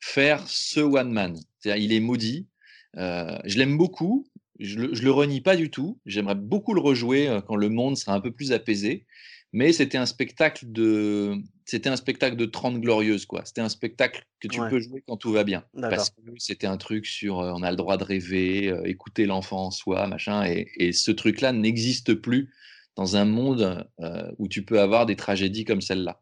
faire 0.00 0.46
ce 0.48 0.80
one 0.80 1.12
man. 1.12 1.38
C'est-à-dire, 1.58 1.84
il 1.84 1.92
est 1.92 2.00
maudit. 2.00 2.48
je 2.94 3.58
l'aime 3.58 3.76
beaucoup. 3.76 4.26
Je 4.58 4.78
le, 4.78 4.88
le 4.88 5.10
renie 5.10 5.40
pas 5.40 5.56
du 5.56 5.70
tout. 5.70 5.98
J'aimerais 6.06 6.34
beaucoup 6.34 6.74
le 6.74 6.80
rejouer 6.80 7.40
quand 7.46 7.56
le 7.56 7.68
monde 7.68 7.96
sera 7.96 8.14
un 8.14 8.20
peu 8.20 8.30
plus 8.30 8.52
apaisé 8.52 9.06
mais 9.52 9.72
c'était 9.72 9.98
un 9.98 10.06
spectacle 10.06 10.64
de 10.70 11.36
c'était 11.64 11.90
un 11.90 11.96
spectacle 11.96 12.36
de 12.36 12.46
30 12.46 12.80
glorieuses 12.80 13.26
quoi 13.26 13.42
c'était 13.44 13.60
un 13.60 13.68
spectacle 13.68 14.26
que 14.40 14.48
tu 14.48 14.60
peux 14.68 14.80
jouer 14.80 15.02
quand 15.06 15.16
tout 15.16 15.32
va 15.32 15.44
bien 15.44 15.64
parce 15.78 16.10
que 16.10 16.16
c'était 16.38 16.66
un 16.66 16.78
truc 16.78 17.06
sur 17.06 17.40
euh, 17.40 17.52
on 17.54 17.62
a 17.62 17.70
le 17.70 17.76
droit 17.76 17.96
de 17.96 18.04
rêver 18.04 18.68
euh, 18.68 18.82
écouter 18.84 19.26
l'enfant 19.26 19.66
en 19.66 19.70
soi 19.70 20.06
machin 20.06 20.44
et, 20.44 20.92
ce 20.92 21.10
truc 21.10 21.40
là 21.40 21.52
n'existe 21.52 22.14
plus 22.14 22.52
dans 22.96 23.16
un 23.16 23.24
monde 23.24 23.86
euh, 24.00 24.30
où 24.38 24.48
tu 24.48 24.64
peux 24.64 24.80
avoir 24.80 25.06
des 25.06 25.16
tragédies 25.16 25.64
comme 25.64 25.80
celle-là 25.80 26.20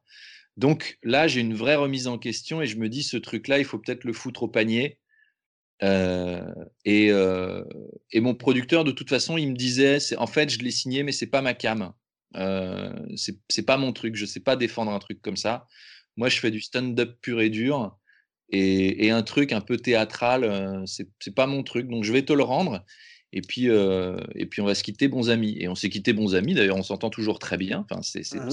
donc 0.60 0.98
là 1.02 1.26
j'ai 1.26 1.40
une 1.40 1.54
vraie 1.54 1.74
remise 1.74 2.06
en 2.06 2.18
question 2.18 2.62
et 2.62 2.66
je 2.66 2.76
me 2.76 2.88
dis 2.88 3.02
ce 3.02 3.16
truc 3.16 3.48
là 3.48 3.58
il 3.58 3.64
faut 3.64 3.78
peut-être 3.78 4.04
le 4.04 4.12
foutre 4.12 4.44
au 4.44 4.48
panier 4.48 4.98
et, 5.82 7.06
et, 7.06 8.20
mon 8.20 8.34
producteur 8.34 8.84
de 8.84 8.92
toute 8.92 9.08
façon 9.08 9.38
il 9.38 9.48
me 9.48 9.56
disait 9.56 9.98
en 10.18 10.26
fait 10.26 10.50
je 10.50 10.58
l'ai 10.58 10.70
signé 10.70 11.02
mais 11.02 11.12
c'est 11.12 11.26
pas 11.26 11.40
ma 11.40 11.54
cam 11.54 11.94
euh, 12.36 12.92
c'est 13.48 13.64
pas 13.64 13.76
mon 13.76 13.92
truc. 13.92 14.16
Je 14.16 14.26
sais 14.26 14.40
pas 14.40 14.56
défendre 14.56 14.92
un 14.92 14.98
truc 14.98 15.20
comme 15.22 15.36
ça. 15.36 15.66
Moi, 16.16 16.28
je 16.28 16.38
fais 16.38 16.50
du 16.50 16.60
stand-up 16.60 17.18
pur 17.20 17.40
et 17.40 17.50
dur. 17.50 17.96
Et, 18.52 19.10
un 19.10 19.22
truc 19.22 19.52
un 19.52 19.60
peu 19.60 19.76
théâtral, 19.76 20.44
euh, 20.44 20.84
c'est 20.86 21.34
pas 21.34 21.46
mon 21.46 21.62
truc. 21.62 21.88
Donc, 21.88 22.04
je 22.04 22.12
vais 22.12 22.24
te 22.24 22.32
le 22.32 22.42
rendre. 22.42 22.84
Et 23.32 23.42
puis, 23.42 23.68
euh, 23.68 24.18
et 24.34 24.46
puis 24.46 24.60
on 24.60 24.64
va 24.64 24.74
se 24.74 24.82
quitter 24.82 25.06
bons 25.06 25.30
amis. 25.30 25.56
Et 25.60 25.68
on 25.68 25.74
s'est 25.74 25.88
quitté 25.88 26.12
bons 26.12 26.34
amis. 26.34 26.54
D'ailleurs, 26.54 26.76
on 26.76 26.82
s'entend 26.82 27.10
toujours 27.10 27.38
très 27.38 27.56
bien. 27.56 27.86
Enfin, 27.88 28.02
c'est 28.02 28.34
mmh 28.34 28.48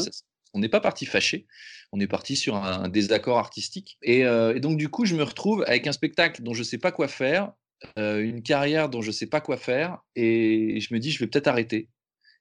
on 0.54 0.60
n'est 0.60 0.70
pas 0.70 0.80
parti 0.80 1.06
fâché. 1.06 1.48
On 1.92 2.00
est 2.00 2.08
parti 2.08 2.36
sur 2.36 2.56
un, 2.56 2.90
désaccord 2.90 3.38
artistique. 3.38 3.98
Et, 4.02 4.22
et, 4.22 4.60
donc, 4.60 4.78
du 4.78 4.90
coup, 4.90 5.06
je 5.06 5.16
me 5.16 5.24
retrouve 5.24 5.64
avec 5.68 5.88
un 5.88 5.94
spectacle 5.94 6.44
dont 6.44 6.54
je 6.54 6.64
sais 6.64 6.78
pas 6.78 6.92
quoi 6.92 7.08
faire, 7.08 7.54
une 7.96 8.44
carrière 8.44 8.90
dont 8.90 9.02
je 9.02 9.12
sais 9.12 9.28
pas 9.28 9.40
quoi 9.40 9.56
faire. 9.56 10.00
Et 10.16 10.82
je 10.82 10.94
me 10.94 11.00
dis, 11.00 11.12
je 11.12 11.20
vais 11.20 11.28
peut-être 11.28 11.48
arrêter 11.48 11.90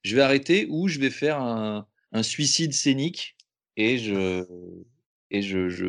je 0.06 0.14
vais 0.14 0.22
arrêter 0.22 0.66
ou 0.70 0.88
je 0.88 1.00
vais 1.00 1.10
faire 1.10 1.40
un, 1.40 1.86
suicide 2.22 2.72
scénique 2.72 3.36
et 3.76 3.98
je 3.98 4.46
et 5.30 5.42
je, 5.42 5.68
je, 5.68 5.84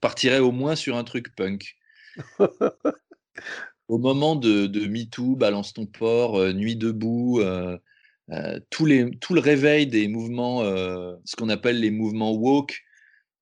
partirai 0.00 0.38
au 0.38 0.52
moins 0.52 0.76
sur 0.76 0.96
un 0.96 1.04
truc 1.04 1.34
punk. 1.34 1.76
au 3.88 3.98
moment 3.98 4.36
de, 4.36 4.66
de 4.66 4.86
MeToo, 4.86 5.36
Balance 5.36 5.74
ton 5.74 5.84
port, 5.84 6.36
euh, 6.36 6.52
Nuit 6.52 6.76
debout, 6.76 7.40
euh, 7.40 7.76
euh, 8.32 8.60
tout, 8.70 8.86
les, 8.86 9.10
tout, 9.18 9.34
le 9.34 9.40
réveil 9.40 9.86
des 9.86 10.08
mouvements, 10.08 10.62
ce 10.62 11.36
qu'on 11.36 11.48
appelle 11.48 11.80
les 11.80 11.90
mouvements 11.90 12.32
woke, 12.32 12.80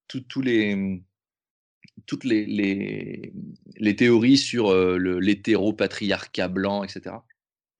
tous 0.06 0.40
les, 0.40 1.02
toutes 2.06 2.24
les, 2.24 2.46
les, 2.46 3.32
les, 3.76 3.96
théories 3.96 4.38
sur 4.38 4.74
l'hétéro-patriarcat 4.74 6.48
blanc, 6.48 6.84
etc 6.84 7.16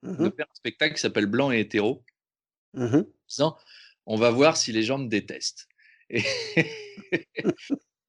de 0.02 0.10
mmh 0.10 0.32
faire 0.36 0.46
un 0.48 0.54
spectacle 0.54 0.94
qui 0.94 1.00
s'appelle 1.00 1.26
Blanc 1.26 1.50
et 1.52 1.60
hétéro. 1.60 2.04
Mmh 2.74 3.02
on 4.10 4.16
va 4.16 4.30
voir 4.30 4.56
si 4.56 4.72
les 4.72 4.82
gens 4.82 4.96
me 4.96 5.08
détestent. 5.08 5.68
Et, 6.08 6.22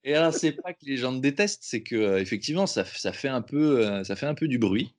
et 0.06 0.16
alors, 0.16 0.34
c'est 0.34 0.54
pas 0.54 0.72
que 0.72 0.86
les 0.86 0.96
gens 0.96 1.12
me 1.12 1.20
détestent, 1.20 1.64
c'est 1.64 1.84
que 1.84 2.18
effectivement, 2.20 2.68
ça, 2.68 2.86
ça, 2.86 3.12
fait 3.12 3.28
un 3.28 3.42
peu, 3.42 4.02
ça 4.06 4.16
fait 4.16 4.26
un 4.26 4.34
peu 4.34 4.48
du 4.48 4.60
bruit. 4.60 4.96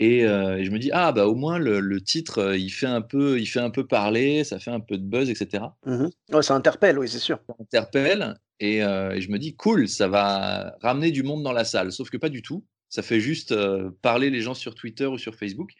Et, 0.00 0.22
je 0.22 0.70
me 0.70 0.78
dis 0.78 0.90
ah 0.92 1.12
bah 1.12 1.26
au 1.26 1.34
moins 1.34 1.58
le, 1.58 2.00
titre 2.00 2.56
il 2.56 2.70
fait 2.70 2.86
un 2.86 3.02
peu 3.02 3.38
il 3.38 3.46
fait 3.46 3.60
un 3.60 3.70
peu 3.70 3.86
parler 3.86 4.42
ça 4.42 4.58
fait 4.58 4.70
un 4.70 4.80
peu 4.80 4.98
de 4.98 5.04
buzz 5.04 5.30
etc 5.30 5.64
mmh 5.86 6.06
ça 6.42 6.54
interpelle 6.54 6.98
oui 6.98 7.08
c'est 7.08 7.18
sûr 7.18 7.38
ça 7.46 7.54
interpelle 7.60 8.34
et, 8.58 8.78
et, 8.78 9.20
je 9.20 9.30
me 9.30 9.38
dis 9.38 9.54
cool 9.54 9.88
ça 9.88 10.08
va 10.08 10.76
ramener 10.80 11.10
du 11.10 11.22
monde 11.22 11.42
dans 11.42 11.52
la 11.52 11.64
salle 11.64 11.92
sauf 11.92 12.10
que 12.10 12.16
pas 12.16 12.30
du 12.30 12.42
tout 12.42 12.64
ça 12.90 13.02
fait 13.02 13.20
juste 13.20 13.54
parler 14.02 14.30
les 14.30 14.42
gens 14.42 14.54
sur 14.54 14.74
Twitter 14.74 15.06
ou 15.06 15.16
sur 15.16 15.36
Facebook. 15.36 15.72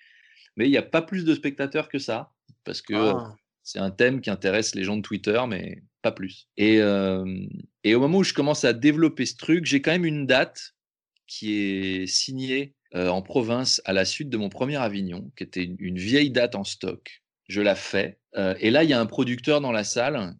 Mais 0.56 0.66
il 0.66 0.70
n'y 0.70 0.78
a 0.78 0.82
pas 0.82 1.02
plus 1.02 1.24
de 1.24 1.34
spectateurs 1.34 1.88
que 1.88 1.98
ça, 1.98 2.32
parce 2.64 2.80
que 2.80 2.94
ah. 2.94 3.36
c'est 3.62 3.80
un 3.80 3.90
thème 3.90 4.20
qui 4.20 4.30
intéresse 4.30 4.74
les 4.74 4.84
gens 4.84 4.96
de 4.96 5.02
Twitter, 5.02 5.42
mais 5.48 5.82
pas 6.02 6.12
plus. 6.12 6.48
Et, 6.56 6.76
et 6.76 7.94
au 7.94 8.00
moment 8.00 8.18
où 8.18 8.24
je 8.24 8.32
commence 8.32 8.64
à 8.64 8.72
développer 8.72 9.26
ce 9.26 9.36
truc, 9.36 9.66
j'ai 9.66 9.82
quand 9.82 9.90
même 9.90 10.06
une 10.06 10.26
date 10.26 10.74
qui 11.26 11.54
est 11.54 12.06
signée 12.06 12.74
en 12.94 13.22
province 13.22 13.80
à 13.84 13.92
la 13.92 14.04
suite 14.04 14.30
de 14.30 14.36
mon 14.36 14.48
premier 14.48 14.76
Avignon, 14.76 15.30
qui 15.36 15.44
était 15.44 15.64
une, 15.78 15.98
vieille 15.98 16.30
date 16.30 16.54
en 16.54 16.64
stock. 16.64 17.22
Je 17.48 17.60
la 17.60 17.74
fais. 17.74 18.18
et 18.36 18.70
là, 18.70 18.84
il 18.84 18.90
y 18.90 18.92
a 18.92 19.00
un 19.00 19.06
producteur 19.06 19.60
dans 19.60 19.72
la 19.72 19.84
salle 19.84 20.34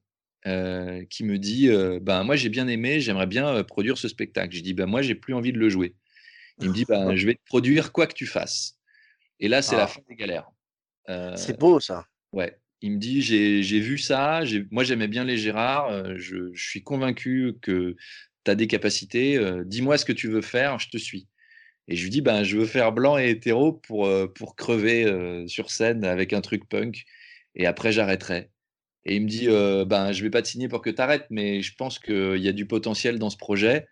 qui 0.44 1.24
me 1.24 1.38
dit 1.38 1.68
ben 2.00 2.24
moi 2.24 2.36
j'ai 2.36 2.48
bien 2.48 2.66
aimé, 2.66 3.00
j'aimerais 3.00 3.26
bien 3.26 3.62
produire 3.62 3.98
ce 3.98 4.08
spectacle. 4.08 4.54
Je 4.54 4.62
dis 4.62 4.74
ben 4.74 4.86
moi 4.86 5.02
j'ai 5.02 5.14
plus 5.14 5.34
envie 5.34 5.52
de 5.52 5.58
le 5.58 5.68
jouer. 5.68 5.94
Il 6.60 6.68
me 6.68 6.74
dit 6.74 6.84
bah, 6.84 7.04
Je 7.16 7.26
vais 7.26 7.34
te 7.34 7.44
produire 7.46 7.92
quoi 7.92 8.06
que 8.06 8.14
tu 8.14 8.26
fasses. 8.26 8.78
Et 9.38 9.48
là, 9.48 9.62
c'est 9.62 9.76
la 9.76 9.84
ah. 9.84 9.86
fin 9.86 10.00
des 10.08 10.16
galères. 10.16 10.50
c'est 11.36 11.58
beau, 11.58 11.80
ça. 11.80 12.06
Ouais. 12.32 12.58
Il 12.82 12.92
me 12.92 12.98
dit 12.98 13.22
J'ai 13.22 13.80
vu 13.80 13.98
ça. 13.98 14.42
Moi, 14.70 14.84
j'aimais 14.84 15.08
bien 15.08 15.24
les 15.24 15.36
Gérard. 15.36 16.16
Je, 16.16 16.52
suis 16.54 16.82
convaincu 16.82 17.54
que 17.62 17.96
tu 18.44 18.50
as 18.50 18.54
des 18.54 18.66
capacités. 18.66 19.38
Dis-moi 19.64 19.98
ce 19.98 20.04
que 20.04 20.12
tu 20.12 20.28
veux 20.28 20.42
faire. 20.42 20.78
Je 20.78 20.88
te 20.88 20.98
suis. 20.98 21.26
Et 21.90 21.96
je 21.96 22.04
lui 22.04 22.10
dis 22.10 22.22
ben, 22.22 22.42
Je 22.44 22.56
veux 22.56 22.66
faire 22.66 22.92
blanc 22.92 23.18
et 23.18 23.28
hétéro 23.28 23.72
pour, 23.72 24.08
pour 24.34 24.56
crever 24.56 25.44
sur 25.48 25.70
scène 25.70 26.04
avec 26.04 26.32
un 26.32 26.40
truc 26.40 26.68
punk. 26.68 27.04
Et 27.54 27.66
après, 27.66 27.92
j'arrêterai. 27.92 28.50
Et 29.04 29.16
il 29.16 29.22
me 29.22 29.28
dit 29.28 29.48
ben, 29.86 30.12
Je 30.12 30.22
vais 30.22 30.30
pas 30.30 30.40
te 30.42 30.48
signer 30.48 30.68
pour 30.68 30.80
que 30.80 30.90
tu 30.90 31.02
arrêtes, 31.02 31.26
mais 31.30 31.62
je 31.62 31.74
pense 31.74 31.98
qu'il 31.98 32.38
y 32.38 32.48
a 32.48 32.52
du 32.52 32.66
potentiel 32.66 33.18
dans 33.18 33.30
ce 33.30 33.36
projet 33.36 33.86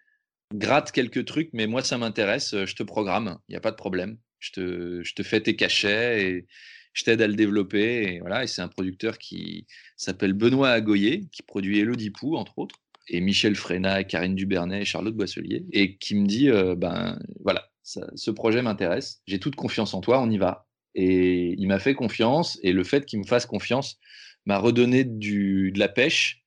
gratte 0.55 0.93
quelques 0.93 1.25
trucs, 1.25 1.51
mais 1.53 1.67
moi, 1.67 1.83
ça 1.83 1.99
m'intéresse. 1.99 2.55
Je 2.65 2.75
te 2.75 2.83
programme, 2.83 3.39
il 3.49 3.53
n'y 3.53 3.57
a 3.57 3.61
pas 3.61 3.71
de 3.71 3.77
problème. 3.77 4.19
Je 4.39 4.53
te, 4.53 5.03
je 5.03 5.15
te 5.15 5.23
fais 5.23 5.41
tes 5.41 5.57
cachets 5.57 6.23
et 6.23 6.47
je 6.93 7.05
t'aide 7.05 7.23
à 7.23 7.27
le 7.27 7.35
développer. 7.35 8.15
Et 8.15 8.21
voilà, 8.21 8.45
et 8.45 8.47
c'est 8.47 8.63
un 8.63 8.69
producteur 8.69 9.19
qui 9.19 9.67
s'appelle 9.97 10.33
Benoît 10.33 10.71
Agoyer, 10.71 11.25
qui 11.33 11.43
produit 11.43 11.81
Elodie 11.81 12.11
Pou, 12.11 12.37
entre 12.37 12.59
autres, 12.59 12.77
et 13.09 13.21
Michel 13.21 13.57
Fréna, 13.57 14.05
Karine 14.05 14.35
Dubernay 14.35 14.85
Charlotte 14.85 15.15
Boisselier, 15.15 15.65
et 15.73 15.97
qui 15.97 16.15
me 16.15 16.27
dit 16.27 16.51
ben 16.77 17.19
voilà, 17.41 17.68
ce 18.15 18.31
projet 18.31 18.63
m'intéresse, 18.63 19.23
j'ai 19.27 19.39
toute 19.39 19.57
confiance 19.57 19.95
en 19.95 20.01
toi, 20.01 20.21
on 20.21 20.31
y 20.31 20.39
va. 20.39 20.67
Et 20.95 21.55
il 21.59 21.67
m'a 21.69 21.79
fait 21.79 21.95
confiance, 21.95 22.59
et 22.63 22.73
le 22.73 22.85
fait 22.85 23.07
qu'il 23.07 23.21
me 23.21 23.25
fasse 23.25 23.47
confiance 23.47 23.99
m'a 24.47 24.59
redonné 24.59 25.05
de 25.05 25.79
la 25.79 25.89
pêche 25.89 26.43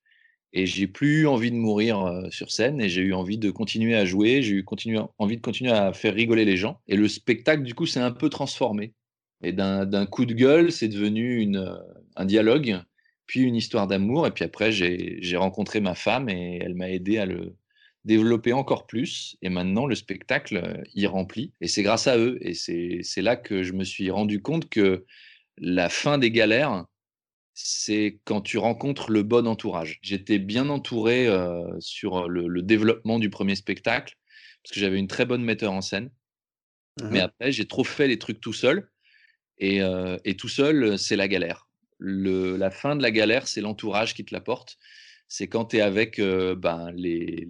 et 0.54 0.66
j'ai 0.66 0.88
plus 0.88 1.28
envie 1.28 1.52
de 1.52 1.56
mourir 1.56 2.28
sur 2.30 2.52
scène 2.52 2.82
et 2.82 2.90
j'ai 2.90 3.02
eu 3.02 3.14
envie 3.14 3.38
de 3.38 3.52
continuer 3.52 3.96
à 3.96 4.04
jouer, 4.06 4.42
j'ai 4.42 4.56
eu 4.56 4.66
envie 5.18 5.38
de 5.38 5.42
continuer 5.42 5.72
à 5.72 5.94
faire 5.94 6.14
rigoler 6.14 6.44
les 6.44 6.58
gens. 6.58 6.82
Et 6.88 6.98
le 6.98 7.08
spectacle, 7.08 7.64
du 7.64 7.74
coup, 7.74 7.86
s'est 7.86 8.02
un 8.02 8.12
peu 8.12 8.30
transformé. 8.30 8.94
Et 9.44 9.54
d'un 9.54 10.06
coup 10.06 10.26
de 10.26 10.34
gueule, 10.34 10.72
c'est 10.72 10.90
devenu 10.90 11.40
une, 11.40 11.80
un 12.16 12.26
dialogue, 12.26 12.82
puis 13.28 13.42
une 13.42 13.56
histoire 13.56 13.88
d'amour. 13.88 14.28
Et 14.28 14.32
puis 14.32 14.44
après, 14.44 14.72
j'ai 14.72 15.38
rencontré 15.38 15.80
ma 15.80 15.96
femme 15.96 16.28
et 16.30 16.60
elle 16.62 16.76
m'a 16.76 16.90
aidé 16.90 17.18
à 17.18 17.26
le 17.26 17.56
développer 18.06 18.54
encore 18.54 18.88
plus. 18.88 19.38
Et 19.42 19.50
maintenant, 19.50 19.86
le 19.86 19.96
spectacle, 19.96 20.84
il 20.94 21.08
remplit. 21.08 21.54
Et 21.62 21.68
c'est 21.68 21.84
grâce 21.84 22.08
à 22.08 22.18
eux. 22.18 22.38
Et 22.42 22.54
c'est 22.54 23.22
là 23.22 23.36
que 23.36 23.64
je 23.64 23.74
me 23.74 23.84
suis 23.84 24.10
rendu 24.10 24.42
compte 24.42 24.70
que 24.70 25.06
la 25.58 25.90
fin 25.90 26.18
des 26.18 26.32
galères, 26.32 26.86
c'est 27.54 28.20
quand 28.24 28.42
tu 28.42 28.58
rencontres 28.58 29.12
le 29.12 29.24
bon 29.24 29.48
entourage. 29.48 30.00
J'étais 30.02 30.40
bien 30.40 30.70
entouré 30.70 31.28
sur 31.80 32.28
le, 32.28 32.62
développement 32.62 33.20
du 33.20 33.30
premier 33.30 33.56
spectacle, 33.56 34.16
parce 34.64 34.74
que 34.74 34.80
j'avais 34.80 35.00
une 35.00 35.08
très 35.08 35.26
bonne 35.26 35.44
metteur 35.44 35.74
en 35.74 35.82
scène. 35.82 36.10
Mais 37.04 37.20
après, 37.20 37.52
j'ai 37.52 37.68
trop 37.68 37.84
fait 37.84 38.08
les 38.08 38.20
trucs 38.20 38.42
tout 38.42 38.54
seul. 38.54 38.90
Et, 39.58 39.82
tout 40.38 40.50
seul, 40.50 40.98
c'est 40.98 41.16
la 41.16 41.28
galère. 41.28 41.68
la 42.00 42.72
fin 42.72 42.96
de 42.96 43.02
la 43.02 43.12
galère, 43.12 43.48
c'est 43.48 43.62
l'entourage 43.62 44.14
qui 44.16 44.26
te 44.26 44.34
l'apporte. 44.34 44.78
C'est 45.34 45.48
quand 45.48 45.66
tu 45.66 45.78
es 45.78 45.82
avec 45.82 46.20
ben, 46.20 46.92
les, 46.94 47.48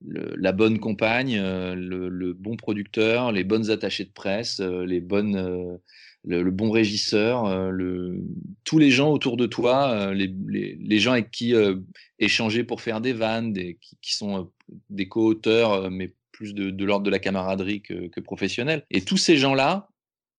la 0.00 0.52
bonne 0.52 0.78
compagne, 0.78 1.36
le, 1.36 2.32
bon 2.32 2.56
producteur, 2.56 3.32
les 3.32 3.42
bonnes 3.42 3.70
attachées 3.70 4.04
de 4.04 4.12
presse, 4.12 4.60
les 4.60 5.00
bonnes 5.00 5.80
le, 6.24 6.50
bon 6.50 6.70
régisseur, 6.70 7.46
euh, 7.46 7.70
le, 7.70 8.22
tous 8.64 8.78
les 8.78 8.90
gens 8.90 9.10
autour 9.10 9.36
de 9.36 9.46
toi, 9.46 9.90
euh, 9.90 10.14
les, 10.14 10.98
gens 10.98 11.12
avec 11.12 11.30
qui 11.30 11.54
euh, 11.54 11.76
échanger 12.18 12.64
pour 12.64 12.80
faire 12.80 13.00
des 13.00 13.12
vannes, 13.12 13.54
qui, 13.54 14.14
sont 14.14 14.50
des 14.90 15.08
co-auteurs, 15.08 15.90
mais 15.90 16.14
plus 16.30 16.54
de, 16.54 16.84
l'ordre 16.84 17.04
de 17.04 17.10
la 17.10 17.18
camaraderie 17.18 17.82
que, 17.82 18.08
que 18.08 18.20
professionnelle. 18.20 18.84
Et 18.90 19.02
tous 19.02 19.16
ces 19.16 19.36
gens-là, 19.36 19.88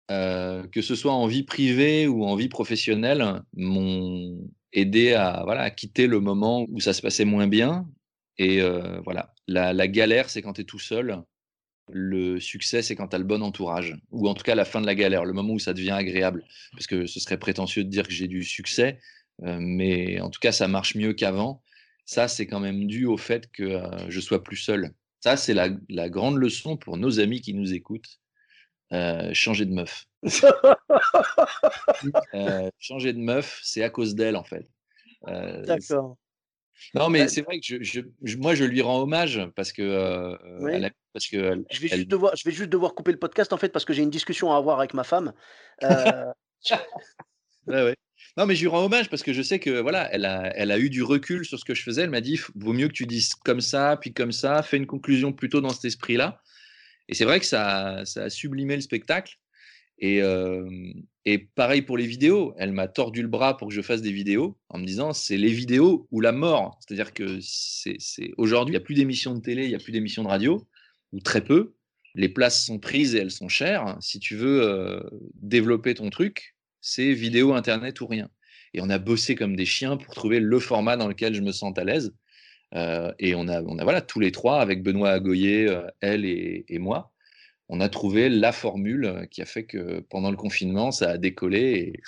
que 0.10 0.82
ce 0.82 0.96
soit 0.96 1.14
en 1.14 1.28
vie 1.28 1.44
privée 1.44 2.08
ou 2.08 2.24
en 2.26 2.36
vie 2.36 2.50
professionnelle, 2.50 3.42
m'ont 3.56 4.38
aidé 4.74 5.14
à, 5.14 5.42
voilà, 5.46 5.62
à 5.62 5.70
quitter 5.70 6.08
le 6.08 6.20
moment 6.20 6.66
où 6.70 6.80
ça 6.80 6.94
se 6.94 7.02
passait 7.02 7.26
moins 7.26 7.48
bien. 7.48 7.88
Et 8.38 8.62
voilà, 9.06 9.34
la, 9.48 9.74
la 9.74 9.88
galère, 9.88 10.30
c'est 10.30 10.42
quand 10.42 10.54
tu 10.54 10.62
es 10.62 10.66
tout 10.66 10.80
seul 10.80 11.24
le 11.92 12.40
succès, 12.40 12.82
c'est 12.82 12.96
quand 12.96 13.10
tu 13.10 13.16
as 13.16 13.20
le 13.20 13.26
bon 13.26 13.44
entourage, 13.44 13.96
ou 14.12 14.28
en 14.28 14.34
tout 14.34 14.44
cas 14.44 14.56
la 14.56 14.66
fin 14.66 14.82
de 14.82 14.86
la 14.86 14.96
galère, 14.96 15.26
le 15.26 15.34
moment 15.34 15.54
où 15.54 15.60
ça 15.60 15.74
devient 15.74 15.92
agréable. 15.92 16.46
Parce 16.72 16.88
que 16.88 17.06
ce 17.06 17.20
serait 17.20 17.38
prétentieux 17.38 17.84
de 17.84 17.90
dire 17.90 18.08
que 18.08 18.14
j'ai 18.14 18.28
du 18.28 18.44
succès, 18.44 19.00
euh, 19.44 19.58
mais 19.60 20.20
en 20.22 20.30
tout 20.30 20.40
cas, 20.40 20.52
ça 20.52 20.68
marche 20.68 20.96
mieux 20.96 21.14
qu'avant. 21.14 21.62
Ça, 22.06 22.28
c'est 22.28 22.48
quand 22.48 22.60
même 22.60 22.86
dû 22.88 23.06
au 23.06 23.18
fait 23.18 23.52
que 23.52 23.64
euh, 23.64 24.10
je 24.10 24.20
sois 24.20 24.44
plus 24.44 24.58
seul. 24.58 24.94
Ça, 25.22 25.38
c'est 25.38 25.54
la, 25.54 25.70
grande 26.10 26.38
leçon 26.38 26.78
pour 26.78 26.98
nos 26.98 27.20
amis 27.20 27.42
qui 27.42 27.54
nous 27.54 27.74
écoutent. 27.74 28.20
Euh, 28.94 29.34
changer 29.34 29.66
de 29.66 29.74
meuf. 29.74 30.06
changer 32.80 33.14
de 33.14 33.20
meuf, 33.20 33.60
c'est 33.64 33.84
à 33.84 33.90
cause 33.90 34.16
d'elle, 34.16 34.36
en 34.36 34.44
fait. 34.44 34.68
D'accord. 35.26 36.18
Non, 36.94 37.10
mais 37.10 37.28
c'est 37.28 37.42
vrai 37.42 37.60
que 37.60 37.84
je, 37.84 38.02
moi, 38.38 38.56
je 38.56 38.64
lui 38.64 38.82
rends 38.82 39.02
hommage 39.02 39.42
parce 39.56 39.72
que. 39.72 39.82
Euh, 39.82 40.90
parce 41.14 41.28
que 41.28 41.64
je, 41.72 41.80
vais 41.80 41.88
juste 41.88 42.08
devoir, 42.08 42.36
je 42.36 42.44
vais 42.44 42.52
juste 42.52 42.70
devoir 42.70 42.96
couper 42.96 43.12
le 43.12 43.20
podcast 43.20 43.54
en 43.54 43.58
fait 43.58 43.70
parce 43.70 43.86
que 43.86 43.94
j'ai 43.94 44.02
une 44.02 44.10
discussion 44.10 44.52
à 44.52 44.58
avoir 44.58 44.80
avec 44.80 44.94
ma 44.94 45.04
femme. 45.04 45.34
Euh, 45.84 46.26
ouais, 47.68 47.96
Non, 48.38 48.46
mais 48.46 48.56
je 48.56 48.62
lui 48.62 48.68
rends 48.68 48.84
hommage 48.84 49.10
parce 49.10 49.22
que 49.22 49.32
je 49.32 49.42
sais 49.42 49.60
que 49.60 49.80
voilà, 49.80 50.12
elle 50.12 50.26
a, 50.26 50.52
elle 50.56 50.72
a 50.72 50.80
eu 50.80 50.90
du 50.90 51.04
recul 51.04 51.46
sur 51.46 51.60
ce 51.60 51.66
que 51.66 51.76
je 51.76 51.84
faisais. 51.84 52.04
Elle 52.04 52.10
m'a 52.10 52.22
dit 52.22 52.40
vaut 52.56 52.74
mieux 52.74 52.88
que 52.88 52.94
tu 52.94 53.06
dises 53.06 53.36
comme 53.36 53.62
ça, 53.62 53.98
puis 54.00 54.14
comme 54.14 54.32
ça, 54.32 54.64
fais 54.64 54.78
une 54.78 54.88
conclusion 54.88 55.34
plutôt 55.34 55.62
dans 55.62 55.70
cet 55.70 55.86
esprit-là. 55.86 56.42
Et 57.14 57.16
c'est 57.16 57.26
vrai 57.26 57.40
que 57.40 57.46
ça, 57.46 57.98
a 58.16 58.30
sublimé 58.32 58.74
le 58.74 58.82
spectacle. 58.82 59.36
Et, 60.00 60.20
et 61.26 61.38
pareil 61.38 61.84
pour 61.84 61.96
les 61.96 62.08
vidéos. 62.08 62.56
Elle 62.58 62.72
m'a 62.72 62.88
tordu 62.88 63.22
le 63.22 63.28
bras 63.28 63.56
pour 63.56 63.68
que 63.68 63.74
je 63.76 63.84
fasse 63.84 64.02
des 64.02 64.12
vidéos 64.12 64.58
en 64.70 64.80
me 64.80 64.84
disant 64.84 65.14
c'est 65.14 65.38
les 65.38 65.52
vidéos 65.52 66.08
ou 66.10 66.22
la 66.22 66.32
mort. 66.32 66.80
C'est-à-dire 66.80 67.14
que 67.14 67.38
c'est, 67.40 68.00
aujourd'hui, 68.38 68.72
il 68.72 68.78
n'y 68.80 68.82
a 68.82 68.84
plus 68.84 68.96
d'émissions 68.96 69.36
de 69.36 69.42
télé, 69.42 69.66
il 69.66 69.70
n'y 69.70 69.76
a 69.76 69.78
plus 69.78 69.92
d'émissions 69.92 70.24
de 70.24 70.28
radio, 70.30 70.68
ou 71.12 71.20
très 71.20 71.44
peu. 71.44 71.76
Les 72.16 72.30
places 72.30 72.66
sont 72.66 72.80
prises 72.80 73.14
et 73.14 73.20
elles 73.20 73.30
sont 73.30 73.48
chères. 73.48 73.96
Si 74.02 74.18
tu 74.18 74.36
veux 74.36 75.08
développer 75.36 75.94
ton 75.94 76.10
truc, 76.10 76.56
c'est 76.82 77.14
vidéo, 77.14 77.54
internet 77.54 78.02
ou 78.02 78.08
rien. 78.08 78.28
Et 78.74 78.82
on 78.82 78.90
a 78.90 78.98
bossé 78.98 79.36
comme 79.36 79.56
des 79.56 79.68
chiens 79.68 79.98
pour 79.98 80.16
trouver 80.16 80.40
le 80.40 80.60
format 80.60 80.98
dans 80.98 81.08
lequel 81.08 81.36
je 81.36 81.42
me 81.42 81.52
sens 81.52 81.78
à 81.78 81.84
l'aise. 81.84 82.12
Et 82.76 83.36
on 83.36 83.48
a, 83.48 83.62
on 83.62 83.76
voilà, 83.84 84.02
tous 84.02 84.20
les 84.20 84.32
trois, 84.32 84.60
avec 84.62 84.82
Benoît 84.84 85.12
Agoyer, 85.12 85.70
elle 86.02 86.26
et, 86.26 86.66
moi, 86.80 87.14
on 87.70 87.80
a 87.80 87.90
trouvé 87.90 88.30
la 88.30 88.52
formule 88.52 89.06
euh, 89.06 89.26
qui 89.26 89.42
a 89.42 89.46
fait 89.46 89.66
que 89.66 90.02
pendant 90.02 90.32
le 90.32 90.38
confinement, 90.38 90.92
ça 90.92 91.12
a 91.12 91.18
décollé 91.18 91.60
et 91.60 92.02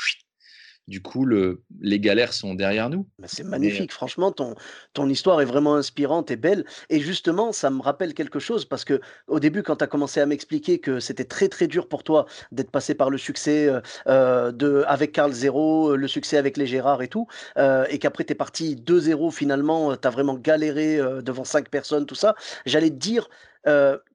du 0.87 1.01
coup, 1.01 1.25
les 1.25 1.99
galères 1.99 2.33
sont 2.33 2.53
derrière 2.53 2.89
nous. 2.89 3.07
C'est 3.25 3.43
magnifique, 3.43 3.91
franchement, 3.91 4.31
ton, 4.31 4.55
ton 4.93 5.09
histoire 5.09 5.41
est 5.41 5.45
vraiment 5.45 5.75
inspirante 5.75 6.29
et 6.29 6.35
belle. 6.35 6.65
Et 6.89 6.99
justement, 6.99 7.51
ça 7.51 7.71
me 7.71 7.81
rappelle 7.81 8.13
quelque 8.13 8.39
chose 8.39 8.65
parce 8.65 8.85
que 8.85 9.01
au 9.27 9.39
début, 9.39 9.63
quand 9.63 9.77
tu 9.77 9.83
as 9.83 9.87
commencé 9.87 10.19
à 10.19 10.25
m'expliquer 10.25 10.79
que 10.79 10.99
c'était 10.99 11.25
très 11.25 11.47
très 11.47 11.67
dur 11.67 11.87
pour 11.87 12.03
toi 12.03 12.25
d'être 12.51 12.69
passé 12.69 12.93
par 12.93 13.09
le 13.09 13.17
succès 13.17 13.67
euh, 13.67 13.81
euh, 14.07 14.51
de, 14.51 14.83
avec 14.87 15.11
Carl 15.11 15.31
Zero, 15.31 15.95
le 15.95 16.07
succès 16.07 16.37
avec 16.37 16.55
les 16.55 16.67
Gérard 16.67 17.01
et 17.01 17.07
tout, 17.07 17.27
et 17.57 17.99
qu'après 17.99 18.23
tu 18.23 18.33
es 18.33 18.35
parti 18.35 18.75
2-0 18.75 19.31
finalement, 19.31 19.95
tu 19.95 20.07
as 20.07 20.11
vraiment 20.11 20.35
galéré 20.35 20.97
devant 21.21 21.43
5 21.43 21.69
personnes, 21.69 22.05
tout 22.05 22.15
ça, 22.15 22.35
j'allais 22.65 22.89
te 22.89 22.95
dire, 22.95 23.29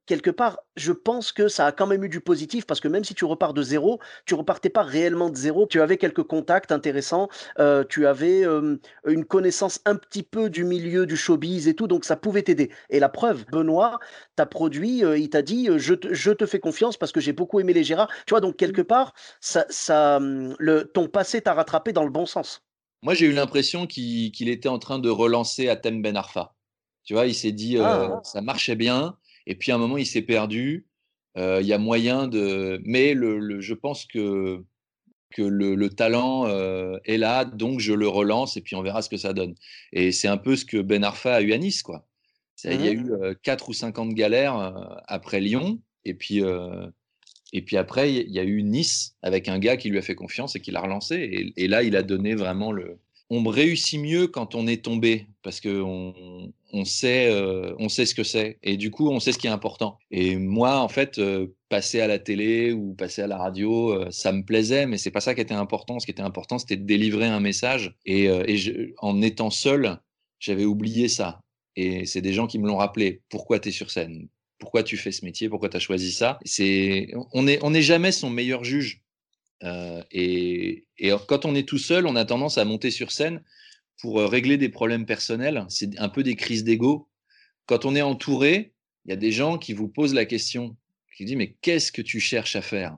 quelque 0.06 0.30
part, 0.30 0.58
je 0.76 0.92
pense 0.92 1.30
que 1.30 1.46
ça 1.46 1.66
a 1.66 1.72
quand 1.72 1.86
même 1.86 2.02
eu 2.02 2.08
du 2.08 2.20
positif 2.20 2.66
parce 2.66 2.80
que 2.80 2.88
même 2.88 3.04
si 3.04 3.14
tu 3.14 3.24
repars 3.24 3.54
de 3.54 3.62
zéro, 3.62 4.00
tu 4.26 4.34
repartais 4.34 4.70
pas 4.70 4.82
réellement 4.82 5.30
de 5.30 5.36
zéro. 5.36 5.66
Tu 5.66 5.80
avais 5.80 5.98
quelques 5.98 6.24
contacts 6.24 6.72
intéressants, 6.72 7.28
tu 7.88 8.06
avais 8.06 8.44
une 9.06 9.24
connaissance 9.24 9.80
un 9.84 9.96
petit 9.96 10.22
peu 10.22 10.50
du 10.50 10.64
milieu 10.64 11.06
du 11.06 11.16
showbiz 11.16 11.68
et 11.68 11.74
tout, 11.74 11.86
donc 11.86 12.04
ça 12.04 12.16
pouvait 12.16 12.42
t'aider. 12.42 12.70
Et 12.88 12.98
la 12.98 13.08
preuve, 13.08 13.44
Benoît 13.52 14.00
t'a 14.34 14.46
produit, 14.46 15.02
il 15.16 15.30
t'a 15.30 15.42
dit 15.42 15.68
je 15.76 15.94
te, 15.94 16.46
fais 16.46 16.60
confiance 16.60 16.96
parce 16.96 17.12
que 17.12 17.20
j'ai 17.20 17.32
beaucoup 17.32 17.60
aimé 17.60 17.72
les 17.72 17.84
Gérard. 17.84 18.08
Tu 18.26 18.30
vois, 18.30 18.40
donc 18.40 18.56
quelque 18.56 18.82
part, 18.82 19.14
ça, 19.40 19.64
ça, 19.68 20.18
mmh, 20.20 20.56
le, 20.58 20.84
ton 20.84 21.08
passé 21.08 21.40
t'a 21.40 21.54
rattrapé 21.54 21.92
dans 21.92 22.04
le 22.04 22.10
bon 22.10 22.26
sens. 22.26 22.62
Moi, 23.02 23.14
j'ai 23.14 23.26
eu 23.26 23.32
l'impression 23.32 23.86
qu'il 23.86 24.48
était 24.48 24.68
en 24.68 24.78
train 24.78 24.98
de 24.98 25.08
relancer 25.08 25.68
Atem 25.68 26.02
Ben 26.02 26.16
Arfa. 26.16 26.54
Tu 27.04 27.14
vois, 27.14 27.26
il 27.26 27.34
s'est 27.34 27.52
dit, 27.52 27.78
ah. 27.78 28.20
ça 28.24 28.42
marchait 28.42 28.76
bien. 28.76 29.16
Et 29.50 29.56
puis 29.56 29.72
à 29.72 29.74
un 29.74 29.78
moment, 29.78 29.98
il 29.98 30.06
s'est 30.06 30.22
perdu. 30.22 30.86
Il 31.36 31.66
y 31.66 31.72
a 31.72 31.78
moyen 31.78 32.28
de. 32.28 32.80
Mais 32.84 33.14
le, 33.14 33.60
je 33.60 33.74
pense 33.74 34.04
que, 34.04 34.62
que 35.30 35.42
le, 35.42 35.88
talent 35.90 36.46
est 37.04 37.16
là, 37.16 37.44
donc 37.44 37.80
je 37.80 37.92
le 37.92 38.06
relance 38.06 38.56
et 38.56 38.60
puis 38.60 38.76
on 38.76 38.82
verra 38.82 39.02
ce 39.02 39.08
que 39.08 39.16
ça 39.16 39.32
donne. 39.32 39.54
Et 39.92 40.12
c'est 40.12 40.28
un 40.28 40.36
peu 40.36 40.54
ce 40.54 40.64
que 40.64 40.76
Ben 40.76 41.02
Arfa 41.02 41.34
a 41.34 41.40
eu 41.40 41.52
à 41.52 41.58
Nice. 41.58 41.82
Quoi. 41.82 42.06
Il 42.64 42.80
y 42.84 42.88
a 42.88 42.92
eu 42.92 43.04
mmh. 43.04 43.36
quatre 43.42 43.68
ou 43.70 43.72
cinq 43.72 43.98
ans 43.98 44.06
de 44.06 44.14
galère 44.14 44.54
après 45.08 45.40
Lyon. 45.40 45.80
Et 46.04 46.14
puis, 46.14 46.42
et 47.52 47.62
puis 47.62 47.76
après, 47.76 48.12
il 48.12 48.30
y 48.30 48.38
a 48.38 48.44
eu 48.44 48.62
Nice 48.62 49.16
avec 49.22 49.48
un 49.48 49.58
gars 49.58 49.76
qui 49.76 49.88
lui 49.88 49.98
a 49.98 50.02
fait 50.02 50.14
confiance 50.14 50.54
et 50.54 50.60
qui 50.60 50.70
l'a 50.70 50.80
relancé. 50.80 51.16
Et, 51.16 51.64
et, 51.64 51.68
là, 51.68 51.82
il 51.82 51.96
a 51.96 52.02
donné 52.02 52.34
vraiment 52.34 52.70
le. 52.70 52.98
On 53.32 53.44
réussit 53.44 54.00
mieux 54.00 54.26
quand 54.26 54.56
on 54.56 54.66
est 54.66 54.84
tombé 54.84 55.26
parce 55.42 55.60
qu'on 55.60 56.52
on 56.72 56.84
sait, 56.84 57.30
euh, 57.30 57.74
on 57.78 57.88
sait 57.88 58.04
ce 58.04 58.14
que 58.14 58.24
c'est. 58.24 58.58
Et 58.64 58.76
du 58.76 58.90
coup, 58.90 59.08
on 59.08 59.20
sait 59.20 59.30
ce 59.30 59.38
qui 59.38 59.46
est 59.46 59.50
important. 59.50 59.98
Et 60.10 60.36
moi, 60.36 60.80
en 60.80 60.88
fait, 60.88 61.18
euh, 61.18 61.46
passer 61.68 62.00
à 62.00 62.08
la 62.08 62.18
télé 62.18 62.72
ou 62.72 62.94
passer 62.94 63.22
à 63.22 63.28
la 63.28 63.38
radio, 63.38 63.92
euh, 63.92 64.10
ça 64.10 64.32
me 64.32 64.42
plaisait, 64.42 64.86
mais 64.86 64.98
c'est 64.98 65.12
pas 65.12 65.20
ça 65.20 65.34
qui 65.36 65.40
était 65.40 65.54
important. 65.54 66.00
Ce 66.00 66.06
qui 66.06 66.10
était 66.10 66.22
important, 66.22 66.58
c'était 66.58 66.76
de 66.76 66.84
délivrer 66.84 67.26
un 67.26 67.40
message. 67.40 67.94
Et, 68.04 68.28
en 68.98 69.22
étant 69.22 69.50
seul, 69.50 69.98
j'avais 70.40 70.64
oublié 70.64 71.08
ça. 71.08 71.40
Et 71.76 72.06
c'est 72.06 72.22
des 72.22 72.32
gens 72.32 72.48
qui 72.48 72.58
me 72.58 72.66
l'ont 72.66 72.78
rappelé. 72.78 73.22
Pourquoi 73.28 73.60
tu 73.60 73.68
es 73.68 73.72
sur 73.72 73.90
scène? 73.90 74.28
Pourquoi 74.58 74.82
tu 74.82 74.96
fais 74.96 75.12
ce 75.12 75.24
métier? 75.24 75.48
Pourquoi 75.48 75.68
tu 75.68 75.76
as 75.76 75.80
choisi 75.80 76.12
ça? 76.12 76.38
C'est 76.44 77.12
On 77.32 77.44
n'est 77.44 77.58
on 77.62 77.72
est 77.74 77.82
jamais 77.82 78.12
son 78.12 78.28
meilleur 78.28 78.64
juge. 78.64 79.02
Et, 79.62 80.87
et 80.99 81.12
quand 81.29 81.44
on 81.44 81.55
est 81.55 81.68
tout 81.68 81.79
seul, 81.79 82.07
on 82.07 82.16
a 82.16 82.25
tendance 82.25 82.59
à 82.59 82.64
monter 82.64 82.90
sur 82.90 83.12
scène 83.12 83.42
pour 84.01 84.20
euh, 84.20 84.27
régler 84.27 84.57
des 84.57 84.68
problèmes 84.68 85.07
personnels. 85.07 85.64
C'est 85.68 85.99
un 85.99 86.09
peu 86.09 86.23
des 86.23 86.37
crises 86.37 86.64
d'ego. 86.64 87.09
Quand 87.66 87.85
on 87.85 87.94
est 87.94 88.03
entouré, 88.03 88.73
il 89.05 89.11
y 89.11 89.12
a 89.12 89.16
des 89.16 89.33
gens 89.33 89.59
qui 89.59 89.73
vous 89.73 89.88
posent 89.88 90.14
la 90.14 90.25
question, 90.25 90.77
qui 91.16 91.25
disent 91.25 91.37
mais 91.37 91.57
qu'est-ce 91.61 91.92
que 91.92 92.03
tu 92.03 92.20
cherches 92.20 92.57
à 92.57 92.62
faire? 92.62 92.96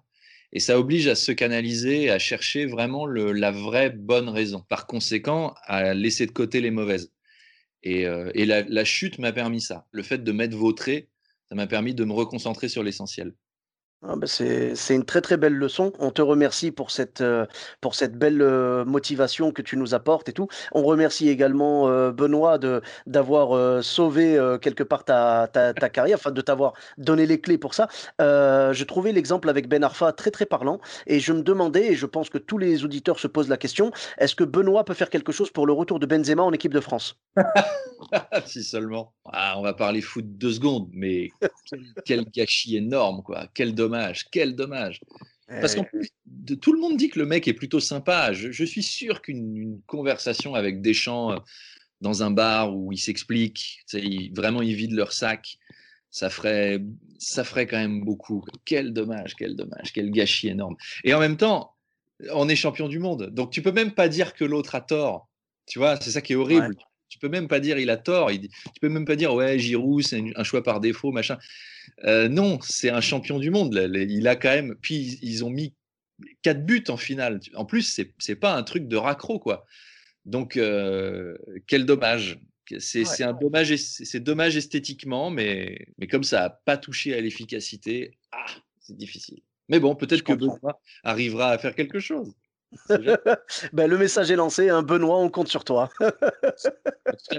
Et 0.53 0.61
ça 0.61 0.79
oblige 0.79 1.09
à 1.09 1.15
se 1.15 1.33
canaliser, 1.33 2.11
à 2.11 2.19
chercher 2.19 2.67
vraiment 2.67 3.07
la 3.07 3.51
vraie 3.51 3.91
bonne 3.91 4.29
raison. 4.29 4.65
Par 4.69 4.87
conséquent, 4.87 5.55
à 5.65 5.95
laisser 5.95 6.27
de 6.27 6.33
côté 6.33 6.61
les 6.61 6.71
mauvaises. 6.71 7.11
Et, 7.83 8.07
euh, 8.07 8.31
la, 8.35 8.85
chute 8.85 9.19
m'a 9.19 9.33
permis 9.33 9.63
ça. 9.63 9.87
Le 9.91 10.03
fait 10.03 10.23
de 10.23 10.55
vos 10.55 10.73
traits, 10.73 11.09
ça 11.49 11.55
m'a 11.55 11.67
permis 11.67 11.95
de 11.95 12.05
me 12.05 12.13
reconcentrer 12.13 12.69
sur 12.69 12.83
l'essentiel. 12.83 13.35
Ah 14.05 14.17
bah, 14.17 14.27
c'est 14.27 14.75
une 14.95 15.05
très 15.05 15.21
très 15.21 15.37
belle 15.37 15.55
leçon. 15.55 15.93
On 16.01 16.11
te 16.11 16.23
remercie 16.23 16.73
pour 16.73 16.91
cette, 16.91 17.21
euh, 17.21 17.47
pour 17.81 17.95
cette 17.95 18.19
belle 18.19 18.43
euh, 18.43 18.85
motivation 18.85 19.53
que 19.53 19.63
tu 19.63 19.77
nous 19.77 19.95
apportes 19.95 20.29
et 20.29 20.33
tout. 20.33 20.49
On 20.73 20.83
remercie 20.83 21.29
également 21.29 21.89
euh, 21.89 22.11
Benoît 22.11 22.59
d'avoir 23.07 23.83
sauvé 23.85 24.39
quelque 24.61 24.83
part 24.83 25.05
ta, 25.05 25.49
ta, 25.53 25.73
ta 25.73 25.89
carrière, 25.89 26.19
enfin 26.19 26.33
de 26.33 26.41
t'avoir 26.41 26.73
donné 26.99 27.27
les 27.27 27.41
clés 27.41 27.59
pour 27.59 27.75
ça. 27.75 27.89
je 28.19 28.85
trouvais 28.85 29.13
l'exemple 29.13 29.49
avec 29.49 29.69
Ben 29.69 29.85
Arfa 29.85 30.13
très 30.13 30.31
très 30.31 30.47
parlant 30.47 30.81
et 31.07 31.21
je 31.21 31.33
me 31.33 31.43
demandais, 31.43 31.93
et 31.93 31.95
je 31.95 32.07
pense 32.07 32.29
que 32.29 32.39
tous 32.39 32.59
les 32.59 32.85
auditeurs 32.85 33.21
se 33.21 33.29
posent 33.29 33.49
la 33.49 33.57
question, 33.57 33.93
est-ce 34.19 34.35
que 34.35 34.45
Benoît 34.45 34.85
peut 34.85 34.95
faire 34.95 35.11
quelque 35.11 35.33
chose 35.33 35.51
pour 35.51 35.67
le 35.67 35.73
retour 35.73 36.01
de 36.01 36.07
Benzema 36.07 36.43
en 36.43 36.53
équipe 36.53 36.75
de 36.75 36.81
France? 36.81 37.21
Si 38.47 38.63
seulement. 38.63 39.15
Ah, 39.25 39.55
on 39.59 39.63
va 39.63 39.75
parler 39.75 40.01
foot 40.01 40.25
deux 40.37 40.53
secondes, 40.53 40.89
mais 40.93 41.31
quel, 41.65 41.81
quel 42.05 42.25
gâchis 42.31 42.77
énorme, 42.77 43.23
quoi. 43.23 43.47
Quel 43.55 43.75
dommage, 43.75 43.92
quel 44.31 44.55
dommage. 44.55 45.01
Parce 45.49 45.75
qu'en 45.75 45.85
plus, 45.85 46.09
tout 46.61 46.73
le 46.73 46.81
monde 46.81 46.97
dit 46.97 47.11
que 47.11 47.19
le 47.19 47.27
mec 47.27 47.47
est 47.47 47.53
plutôt 47.53 47.81
sympa. 47.81 48.33
Je, 48.33 48.65
suis 48.65 48.83
sûr 48.83 49.21
qu'une 49.21 49.81
conversation 49.87 50.55
avec 50.55 50.81
Deschamps 50.81 51.33
euh, 51.33 51.39
dans 52.01 52.23
un 52.23 52.31
bar 52.31 52.75
où 52.75 52.93
il 52.93 52.99
s'explique, 52.99 53.85
vraiment 54.35 54.63
ils 54.63 54.75
vident 54.75 54.97
leur 54.97 55.13
sac, 55.13 55.59
ça 56.11 56.31
ferait, 56.31 56.81
ça 57.19 57.45
ferait 57.45 57.67
quand 57.67 57.79
même 57.79 58.05
beaucoup. 58.05 58.45
Quel 58.65 58.93
dommage, 58.93 59.35
quel 59.37 59.57
dommage, 59.57 59.93
quel 59.93 60.11
gâchis 60.11 60.49
énorme. 60.49 60.77
Et 61.05 61.15
en 61.15 61.21
même 61.21 61.37
temps, 61.37 61.75
on 62.33 62.49
est 62.49 62.57
champion 62.57 62.89
du 62.89 62.99
monde. 62.99 63.31
Donc 63.33 63.51
tu 63.51 63.63
peux 63.63 63.73
même 63.73 63.93
pas 63.93 64.09
dire 64.09 64.35
que 64.35 64.45
l'autre 64.45 64.75
a 64.75 64.81
tort. 64.81 65.29
Tu 65.67 65.79
vois, 65.79 65.97
c'est 66.01 66.11
ça 66.11 66.21
qui 66.21 66.33
est 66.33 66.37
horrible. 66.37 66.77
Tu 67.13 67.19
peux 67.19 67.29
même 67.29 67.47
pas 67.47 67.61
dire 67.61 67.79
il 67.79 67.91
a 67.91 67.99
tort. 67.99 68.31
Il, 68.31 68.49
tu 68.49 68.81
peux 68.81 68.89
même 68.89 69.05
pas 69.05 69.17
dire 69.17 69.35
ouais 69.35 69.59
Giroud 69.59 70.03
c'est 70.03 70.25
un 70.35 70.45
choix 70.45 70.63
par 70.63 70.81
défaut 70.81 71.13
machin. 71.13 71.37
Euh, 72.05 72.27
non, 72.27 72.59
c'est 72.63 72.89
un 72.89 73.03
champion 73.03 73.39
du 73.39 73.51
monde. 73.51 73.75
Il 73.95 74.27
a 74.27 74.35
quand 74.35 74.49
même. 74.49 74.77
Puis 74.81 75.19
ils 75.21 75.45
ont 75.45 75.51
mis 75.51 75.75
quatre 76.41 76.65
buts 76.65 76.85
en 76.89 76.97
finale. 76.97 77.41
En 77.55 77.67
plus 77.67 77.83
c'est 77.83 78.15
c'est 78.19 78.35
pas 78.35 78.55
un 78.55 78.63
truc 78.63 78.89
de 78.89 78.97
raccro 78.97 79.39
quoi. 79.39 79.67
Donc 80.25 80.57
euh, 80.57 81.37
quel 81.67 81.85
dommage. 81.85 82.41
C'est 82.79 83.23
un 83.23 83.35
dommage, 83.35 83.77
c'est 83.77 84.21
dommage 84.21 84.57
esthétiquement, 84.57 85.29
mais, 85.29 85.89
mais 85.99 86.07
comme 86.07 86.25
ça 86.25 86.41
n'a 86.41 86.49
pas 86.49 86.79
touché 86.79 87.15
à 87.15 87.21
l'efficacité, 87.21 88.17
ah, 88.31 88.47
c'est 88.81 88.97
difficile. 88.97 89.43
Mais 89.69 89.79
bon, 89.79 89.95
peut-être 89.95 90.23
que 90.23 90.33
Benoît 90.33 90.81
arrivera 91.03 91.51
à 91.51 91.59
faire 91.59 91.75
quelque 91.75 92.01
chose. 92.01 92.33
Ben, 93.73 93.87
le 93.91 93.99
message 93.99 94.31
est 94.31 94.37
lancé, 94.37 94.69
hein. 94.69 94.83
Benoît, 94.83 95.19
on 95.19 95.29
compte 95.29 95.49
sur 95.49 95.65
toi. 95.65 95.91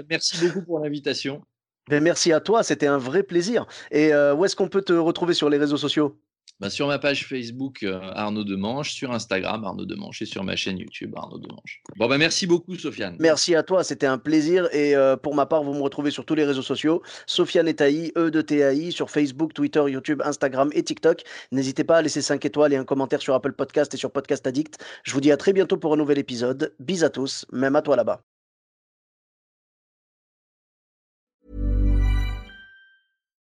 merci 0.08 0.44
beaucoup 0.44 0.62
pour 0.62 0.80
l'invitation. 0.80 1.42
Ben, 1.88 2.02
merci 2.02 2.32
à 2.32 2.40
toi, 2.40 2.62
c'était 2.62 2.86
un 2.86 2.98
vrai 2.98 3.22
plaisir. 3.22 3.66
Et 3.90 4.14
euh, 4.14 4.34
où 4.34 4.44
est-ce 4.44 4.56
qu'on 4.56 4.68
peut 4.68 4.82
te 4.82 4.92
retrouver 4.92 5.34
sur 5.34 5.50
les 5.50 5.58
réseaux 5.58 5.76
sociaux? 5.76 6.18
Bah, 6.60 6.70
sur 6.70 6.86
ma 6.86 6.98
page 6.98 7.26
Facebook 7.26 7.82
euh, 7.82 8.00
Arnaud 8.14 8.44
Demanche, 8.44 8.92
sur 8.92 9.12
Instagram 9.12 9.64
Arnaud 9.64 9.86
Demanche 9.86 10.22
et 10.22 10.26
sur 10.26 10.44
ma 10.44 10.56
chaîne 10.56 10.78
YouTube 10.78 11.12
Arnaud 11.16 11.38
Demanche. 11.38 11.82
Bon 11.96 12.08
bah 12.08 12.18
merci 12.18 12.46
beaucoup 12.46 12.76
Sofiane. 12.76 13.16
Merci 13.18 13.54
à 13.54 13.62
toi, 13.62 13.84
c'était 13.84 14.06
un 14.06 14.18
plaisir 14.18 14.68
et 14.72 14.94
euh, 14.94 15.16
pour 15.16 15.34
ma 15.34 15.46
part 15.46 15.62
vous 15.62 15.74
me 15.74 15.82
retrouvez 15.82 16.10
sur 16.10 16.24
tous 16.24 16.34
les 16.34 16.44
réseaux 16.44 16.62
sociaux 16.62 17.02
Sofiane 17.26 17.68
Etaï, 17.68 18.12
E 18.16 18.30
de 18.30 18.40
TAI 18.40 18.90
sur 18.90 19.10
Facebook, 19.10 19.52
Twitter, 19.52 19.82
YouTube, 19.88 20.22
Instagram 20.24 20.70
et 20.74 20.82
TikTok. 20.82 21.22
N'hésitez 21.52 21.84
pas 21.84 21.98
à 21.98 22.02
laisser 22.02 22.22
5 22.22 22.44
étoiles 22.44 22.72
et 22.72 22.76
un 22.76 22.84
commentaire 22.84 23.20
sur 23.20 23.34
Apple 23.34 23.52
Podcast 23.52 23.94
et 23.94 23.96
sur 23.96 24.10
Podcast 24.10 24.46
Addict. 24.46 24.78
Je 25.02 25.12
vous 25.12 25.20
dis 25.20 25.32
à 25.32 25.36
très 25.36 25.52
bientôt 25.52 25.76
pour 25.76 25.92
un 25.92 25.96
nouvel 25.96 26.18
épisode. 26.18 26.74
Bis 26.78 27.02
à 27.02 27.10
tous, 27.10 27.46
même 27.52 27.76
à 27.76 27.82
toi 27.82 27.96
là-bas. 27.96 28.33